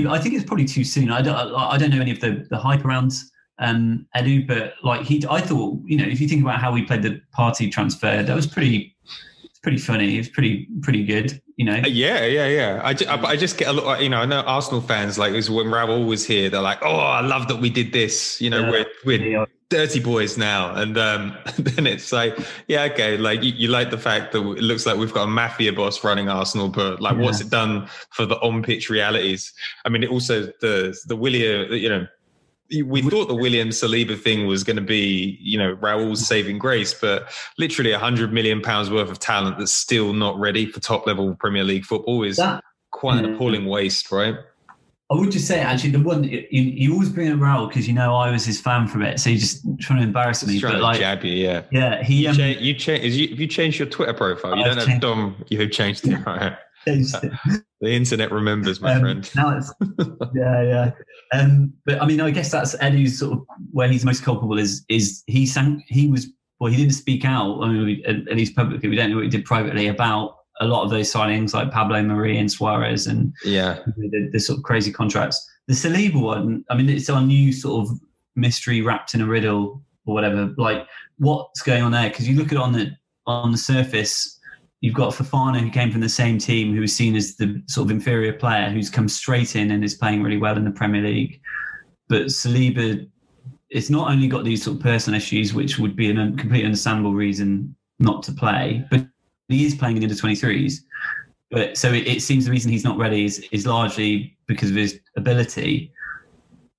[0.08, 1.12] I think it's probably too soon.
[1.12, 3.12] I don't I don't know any of the the hype around
[3.60, 6.84] um Edu, but like he, I thought you know if you think about how we
[6.84, 8.96] played the Partey transfer, that was pretty
[9.62, 10.16] pretty funny.
[10.16, 11.82] It was pretty pretty good, you know.
[11.86, 12.82] Yeah, yeah, yeah.
[12.84, 14.02] I, just, I, I, just get a lot.
[14.02, 16.50] You know, I know Arsenal fans like was when Raul was here.
[16.50, 18.84] They're like, "Oh, I love that we did this." You know, yeah.
[19.06, 22.38] we're we're dirty boys now, and um, then it's like,
[22.68, 23.18] yeah, okay.
[23.18, 26.04] Like you, you, like the fact that it looks like we've got a mafia boss
[26.04, 27.24] running Arsenal, but like, yeah.
[27.24, 29.54] what's it done for the on pitch realities?
[29.86, 32.08] I mean, it also the the William, you know
[32.86, 36.94] we thought the William Saliba thing was going to be, you know, Raul's saving grace,
[36.94, 41.08] but literally a hundred million pounds worth of talent that's still not ready for top
[41.08, 44.36] level Premier League football is that, quite an appalling waste, right?
[45.12, 47.96] I would just say, actually, the one you, you always bring up Raul because you
[47.96, 50.60] know I was his fan from it, so you're just trying to embarrass me.
[50.60, 52.04] Trying but to like, jab you, yeah, yeah.
[52.04, 53.06] He um, you change.
[53.06, 54.56] You, you, have you changed your Twitter profile?
[54.56, 55.44] You I've don't have Dom.
[55.48, 56.56] You have changed it, right?
[56.86, 59.32] The internet remembers, my um, friend.
[59.36, 59.74] Now it's
[60.34, 60.92] yeah, yeah.
[61.34, 64.86] Um, but I mean, I guess that's Edu's sort of where he's most culpable is
[64.90, 66.28] is he sang he was
[66.60, 69.30] well he didn't speak out I mean, at, least publicly we don't know what he
[69.30, 73.80] did privately about a lot of those signings like Pablo Mari and Suarez and yeah
[73.98, 75.46] the, the, sort of crazy contracts.
[75.68, 78.00] The Saliba one, I mean, it's our new sort of
[78.36, 80.54] mystery wrapped in a riddle or whatever.
[80.58, 80.86] Like
[81.18, 82.10] what's going on there?
[82.10, 82.92] Because you look at it on the
[83.26, 84.39] on the surface
[84.82, 87.86] You've got Fofana, who came from the same team, who was seen as the sort
[87.88, 91.02] of inferior player, who's come straight in and is playing really well in the Premier
[91.02, 91.42] League.
[92.08, 93.08] But Saliba,
[93.70, 97.14] it's not only got these sort of personal issues, which would be a completely understandable
[97.14, 99.06] reason not to play, but
[99.50, 100.76] he is playing in under 23s.
[101.52, 104.76] But so it, it seems the reason he's not ready is, is largely because of
[104.76, 105.92] his ability.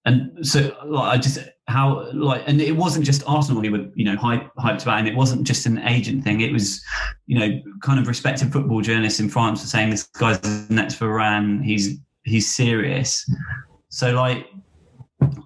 [0.06, 1.38] And so like, I just
[1.70, 5.08] how like and it wasn't just Arsenal he were you know hype, hyped about and
[5.08, 6.40] it wasn't just an agent thing.
[6.40, 6.82] It was
[7.26, 11.06] you know kind of respected football journalists in France were saying this guy's next for
[11.06, 13.28] Varane he's he's serious.
[13.88, 14.46] So like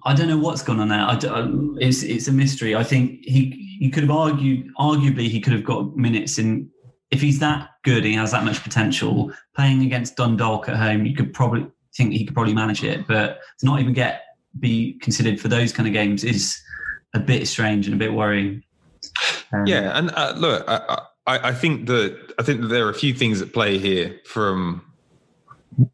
[0.05, 1.01] I don't know what's gone on there.
[1.01, 2.75] I, um, it's it's a mystery.
[2.75, 6.69] I think he he could have argued arguably he could have got minutes in
[7.11, 11.15] if he's that good he has that much potential playing against Dundalk at home you
[11.15, 14.23] could probably think he could probably manage it but to not even get
[14.59, 16.59] be considered for those kind of games is
[17.13, 18.63] a bit strange and a bit worrying.
[19.53, 22.89] Um, yeah, and uh, look, I, I, I, think that I think that there are
[22.89, 24.81] a few things at play here from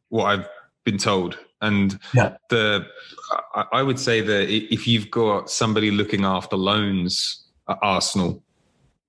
[0.09, 0.49] what I've
[0.83, 2.37] been told, and yeah.
[2.49, 2.87] the
[3.53, 8.43] I, I would say that if you've got somebody looking after loans at Arsenal,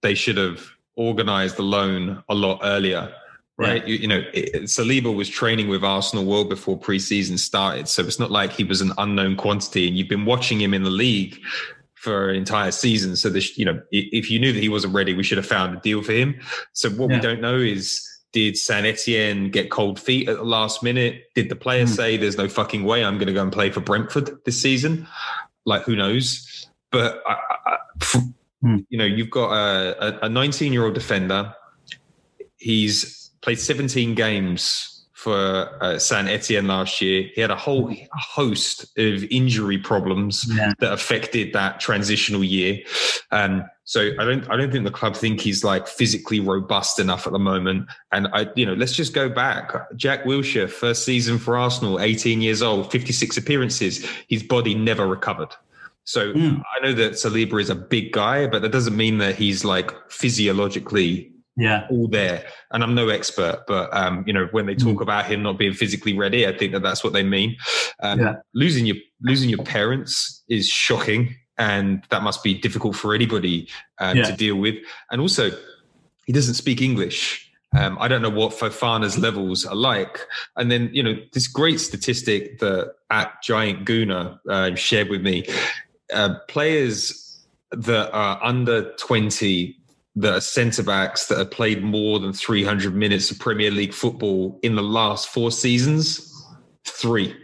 [0.03, 0.61] they should have
[0.99, 3.15] organised the loan a lot earlier
[3.59, 3.83] right?
[3.83, 3.89] Yeah.
[3.89, 8.19] You, you, know, it, Saliba was training with Arsenal well before preseason started, so it's
[8.19, 11.39] not like he was an unknown quantity, and you've been watching him in the league
[11.95, 13.17] for an entire season.
[13.17, 15.77] So this, you know, if you knew that he wasn't ready, we should have found
[15.77, 16.41] a deal for him.
[16.73, 17.17] So what yeah.
[17.17, 18.09] we don't know is.
[18.33, 21.25] Did Saint Etienne get cold feet at the last minute?
[21.35, 21.89] Did the player mm.
[21.91, 25.07] say, "There's no fucking way I'm going to go and play for Brentford this season"?
[25.67, 26.67] Like, who knows?
[26.91, 27.37] But I,
[27.67, 27.77] I,
[28.65, 28.87] mm.
[28.89, 29.53] you know, you've got
[30.23, 31.55] a 19 year old defender.
[32.57, 37.31] He's played 17 games for uh, Saint Etienne last year.
[37.35, 40.73] He had a whole host of injury problems yeah.
[40.81, 42.81] that affected that transitional year.
[43.31, 47.27] Um, so I don't, I don't think the club think he's like physically robust enough
[47.27, 47.89] at the moment.
[48.11, 49.73] And I, you know, let's just go back.
[49.95, 54.05] Jack Wilshere, first season for Arsenal, 18 years old, 56 appearances.
[54.29, 55.55] His body never recovered.
[56.05, 56.61] So mm.
[56.77, 59.93] I know that Saliba is a big guy, but that doesn't mean that he's like
[60.11, 64.99] physiologically yeah all there and i'm no expert but um you know when they talk
[64.99, 65.03] mm.
[65.03, 67.57] about him not being physically ready i think that that's what they mean
[68.03, 68.37] um, yeah.
[68.55, 74.17] losing your losing your parents is shocking and that must be difficult for anybody um,
[74.17, 74.25] yeah.
[74.25, 74.77] to deal with
[75.11, 75.51] and also
[76.27, 80.27] he doesn't speak english um, I don't know what Fofana's levels are like.
[80.57, 85.47] And then, you know, this great statistic that at Giant Guna uh, shared with me
[86.13, 89.82] uh, players that are under 20
[90.15, 94.75] the centre backs that have played more than 300 minutes of Premier League football in
[94.75, 96.29] the last four seasons?
[96.85, 97.37] Three.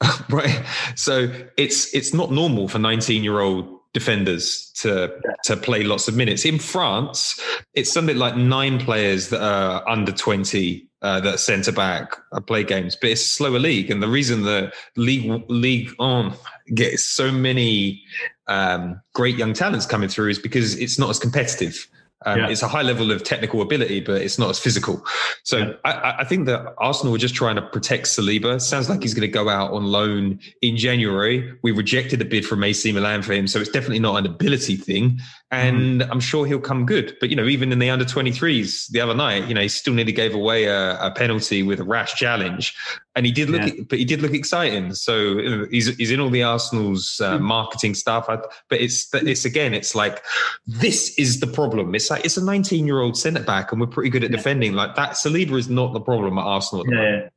[0.30, 0.64] right.
[0.94, 5.10] So it's it's not normal for 19 year old defenders to
[5.44, 6.44] to play lots of minutes.
[6.44, 7.40] In France,
[7.74, 12.64] it's something like nine players that are under 20 uh, that centre back uh, play
[12.64, 13.90] games, but it's a slower league.
[13.90, 16.32] And the reason the league Ligue 1
[16.74, 18.02] gets so many
[18.48, 21.88] um, great young talents coming through is because it's not as competitive.
[22.24, 22.48] Um, Yeah.
[22.48, 25.04] It's a high level of technical ability, but it's not as physical.
[25.44, 25.72] So Yeah.
[25.84, 28.60] I- I, I think that Arsenal were just trying to protect Saliba.
[28.60, 31.52] Sounds like he's going to go out on loan in January.
[31.62, 34.76] We rejected a bid from AC Milan for him, so it's definitely not an ability
[34.76, 35.20] thing.
[35.52, 37.16] And I'm sure he'll come good.
[37.20, 39.94] But you know, even in the under 23s the other night, you know, he still
[39.94, 42.74] nearly gave away a, a penalty with a rash challenge,
[43.14, 43.84] and he did look, Yeah.
[43.88, 44.92] but he did look exciting.
[44.94, 48.26] So you know, he's he's in all the Arsenal's uh, marketing stuff.
[48.26, 50.24] But it's it's again, it's like
[50.66, 51.94] this is the problem.
[51.94, 54.36] It's like it's a 19 year old centre back, and we're pretty good at Yeah.
[54.38, 54.72] defending.
[54.72, 56.84] Like that, Saliba is not the problem at Arsenal.
[56.92, 56.92] At.
[56.92, 57.28] Yeah.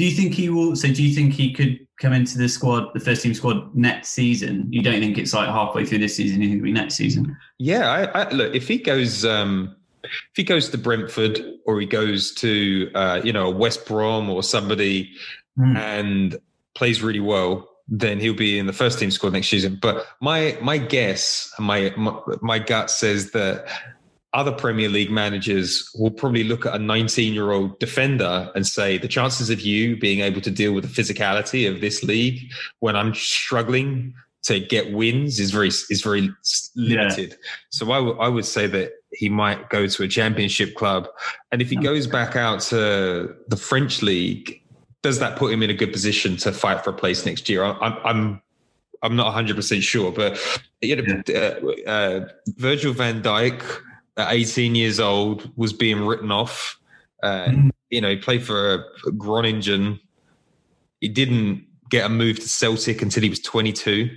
[0.00, 0.74] Do you think he will?
[0.76, 4.08] So, do you think he could come into the squad, the first team squad, next
[4.08, 4.66] season?
[4.70, 6.40] You don't think it's like halfway through this season?
[6.40, 7.36] You think it'll be next season?
[7.58, 11.86] Yeah, I, I, look if he goes, um, if he goes to Brentford or he
[11.86, 15.12] goes to uh, you know a West Brom or somebody
[15.58, 15.76] Hmm.
[15.76, 16.40] and
[16.74, 19.78] plays really well, then he'll be in the first team squad next season.
[19.82, 23.68] But my my guess, my my, my gut says that
[24.32, 28.96] other Premier League managers will probably look at a 19 year old defender and say
[28.98, 32.94] the chances of you being able to deal with the physicality of this league when
[32.94, 36.30] I'm struggling to get wins is very is very
[36.76, 37.36] limited.
[37.70, 41.08] So I would- say that he might go to a championship club,
[41.52, 44.62] and if he goes back out to the French league,
[45.02, 47.64] does that put him in a good position to fight for a place next year?
[47.64, 48.42] I- I'm I'm
[49.02, 50.38] I'm not 100 percent sure, but
[50.80, 53.62] you know, uh, uh, Virgil Van Dijk
[54.20, 56.78] at 18 years old was being written off.
[57.22, 57.70] Uh, Mhm.
[57.90, 58.84] You know, he played for
[59.18, 59.98] Groningen.
[61.00, 64.10] He didn't get a move to Celtic until he was 22.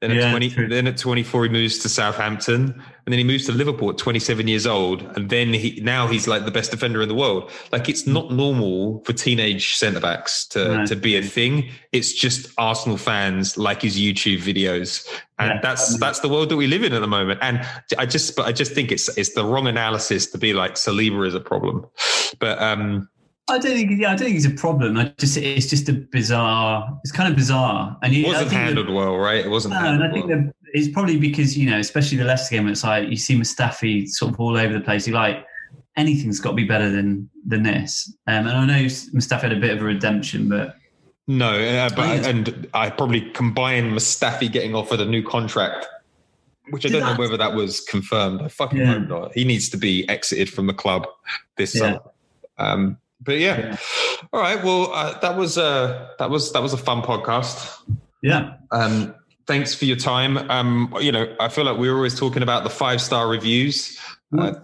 [0.00, 0.68] Then at Yeah, 20, true.
[0.68, 4.46] then at 24, he moves to Southampton, and then he moves to Liverpool at 27
[4.46, 7.50] years old, and then he now he's like the best defender in the world.
[7.72, 10.86] Like it's not normal for teenage centre backs to No.
[10.86, 11.70] to be a thing.
[11.90, 15.04] It's just Arsenal fans like his YouTube videos,
[15.40, 15.60] and Yeah.
[15.62, 17.40] that's that's the world that we live in at the moment.
[17.42, 17.66] And
[17.98, 21.26] I just but I just think it's it's the wrong analysis to be like Saliba
[21.26, 21.84] is a problem,
[22.38, 23.08] but um
[23.50, 24.00] I don't think.
[24.00, 24.96] Yeah, I don't think it's a problem.
[24.96, 26.98] I just, it's just a bizarre.
[27.02, 29.44] It's kind of bizarre, and it wasn't that- handled well, right?
[29.44, 30.36] It wasn't No, and I think well.
[30.38, 34.06] that it's probably because you know, especially the Leicester game, it's like you see Mustafi
[34.08, 35.06] sort of all over the place.
[35.06, 35.44] You like
[35.96, 38.12] anything's got to be better than than this.
[38.26, 40.76] Um, and I know Mustafi had a bit of a redemption, but
[41.26, 45.86] No, uh, but I and I probably combine Mustafi getting offered a new contract,
[46.70, 48.42] which I don't know whether that was confirmed.
[48.42, 48.98] I fucking Yeah.
[48.98, 49.34] hope not.
[49.34, 51.06] He needs to be exited from the club
[51.56, 51.80] this Yeah.
[51.80, 52.00] summer.
[52.58, 53.58] Um, but yeah.
[53.58, 53.76] Yeah.
[54.32, 54.62] all right.
[54.62, 57.80] Well, uh, that was uh, that was that was a fun podcast.
[58.22, 59.14] yeah, Um,
[59.46, 60.38] thanks for your time.
[60.50, 63.98] Um, you know, I feel like we were always talking about the five star reviews.
[64.36, 64.54] Uh,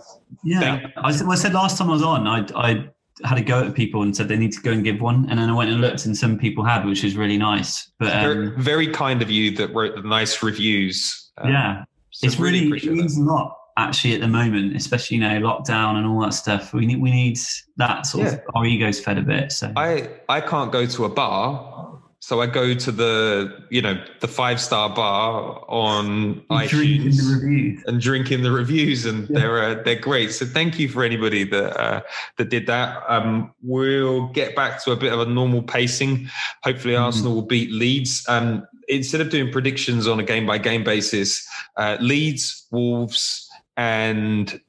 [0.42, 0.88] yeah.
[0.96, 2.88] I well, I said last time I was on, I I
[3.22, 5.38] had a go at people and said they need to go and give one, and
[5.38, 7.90] then I went and looked, and some people had, which was really nice.
[7.98, 11.30] But very, um, very kind of you that wrote the nice reviews.
[11.38, 12.96] Um, yeah, so it's really, it appreciate that.
[12.96, 16.72] means a lot actually at the moment, especially you know lockdown and all that stuff.
[16.72, 17.38] We need we need
[17.76, 18.32] that sort Yeah.
[18.34, 19.52] of our egos fed a bit.
[19.52, 24.00] So I I can't go to a bar, so I go to the you know
[24.20, 27.82] the five star bar on drink in iTunes the reviews.
[27.86, 29.38] and drink in the reviews, and Yeah.
[29.40, 30.32] they're uh, they're great.
[30.32, 32.00] So thank you for anybody that uh,
[32.36, 33.02] that did that.
[33.08, 36.28] Um, we'll get back to a bit of a normal pacing.
[36.62, 37.00] Hopefully, Mhm.
[37.02, 38.24] Arsenal will beat Leeds.
[38.28, 41.46] Um, instead of doing predictions on a game by game basis,
[41.78, 43.43] uh, Leeds, Wolves,
[43.76, 44.60] and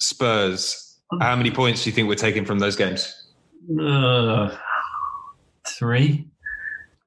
[0.00, 0.98] Spurs.
[1.20, 3.30] How many points do you think we're taking from those games?
[3.80, 4.56] Uh,
[5.68, 6.26] three.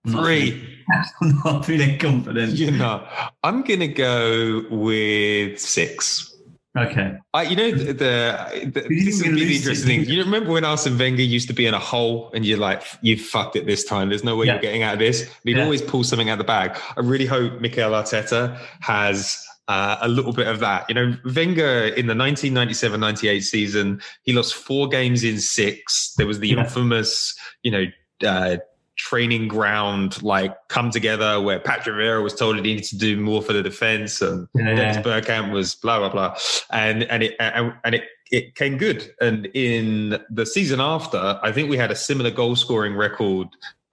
[0.08, 0.74] Three.
[1.22, 2.54] I'm not feeling confident.
[2.54, 3.06] You know,
[3.44, 6.34] I'm gonna go with six.
[6.78, 7.18] Okay.
[7.34, 10.10] I, you know, the, the, the this be the interesting thing.
[10.14, 13.20] You remember when Arsene Wenger used to be in a hole, and you're like, you've
[13.22, 14.10] fucked it this time.
[14.10, 14.54] There's no way Yeah.
[14.54, 15.64] you're getting out of this." But he'd Yeah.
[15.64, 16.80] always pull something out of the bag.
[16.96, 19.44] I really hope Mikel Arteta has.
[19.68, 20.86] Uh, a little bit of that.
[20.88, 26.14] You know, Wenger in the 1997 98 season, he lost four games in six.
[26.18, 26.60] There was the Yeah.
[26.62, 27.86] infamous, you know,
[28.26, 28.58] uh,
[28.96, 33.42] training ground like come together where Patrick Vieira was told he needed to do more
[33.42, 34.98] for the defense and Yeah, Dennis.
[35.06, 36.36] Bergkamp was blah blah blah,
[36.72, 39.14] and and it and, and it it came good.
[39.22, 43.48] And in the season after, I think we had a similar goal scoring record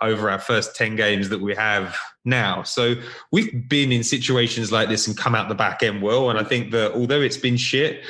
[0.04, 2.62] over our first ten games that we have now.
[2.62, 2.94] So
[3.32, 6.30] we've been in situations like this and come out the back end well.
[6.30, 8.02] And I think that although it's been shit,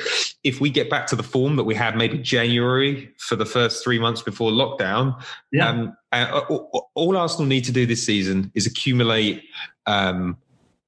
[0.45, 3.83] if we get back to the form that we had maybe January for the first
[3.83, 5.21] three months before lockdown,
[5.51, 5.69] Yeah.
[5.69, 9.43] um, uh, all, all Arsenal need to do this season is accumulate
[9.87, 10.37] um,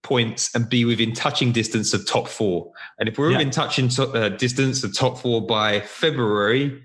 [0.02, 2.70] points and be within touching distance of top four.
[3.00, 3.38] And if we're Yeah.
[3.38, 6.80] within touching to, uh, distance of top four by February,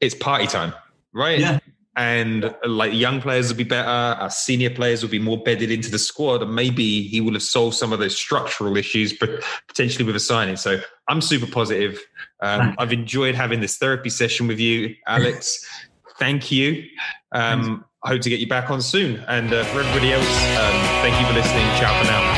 [0.00, 0.72] it's party time,
[1.12, 1.38] right?
[1.38, 1.58] Yeah.
[1.98, 3.88] And uh, like young players will be better.
[3.88, 7.42] Our senior players will be more bedded into the squad, and maybe he will have
[7.42, 10.56] solved some of those structural issues, but potentially with a signing.
[10.56, 12.00] So I'm super positive.
[12.40, 15.66] Um, I've enjoyed having this therapy session with you, Alex.
[16.18, 16.84] Thank you.
[17.32, 19.24] Um, I hope to get you back on soon.
[19.28, 20.26] And uh, for everybody else,
[20.56, 21.64] um, thank you for listening.
[21.78, 22.37] Ciao for now.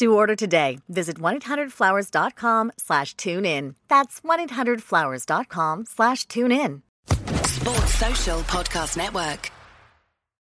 [0.00, 3.74] To order today, visit 1-800-Flowers.com slash tune in.
[3.88, 6.82] That's 1-800-Flowers.com slash tune in.
[7.42, 9.50] Sports Social Podcast Network.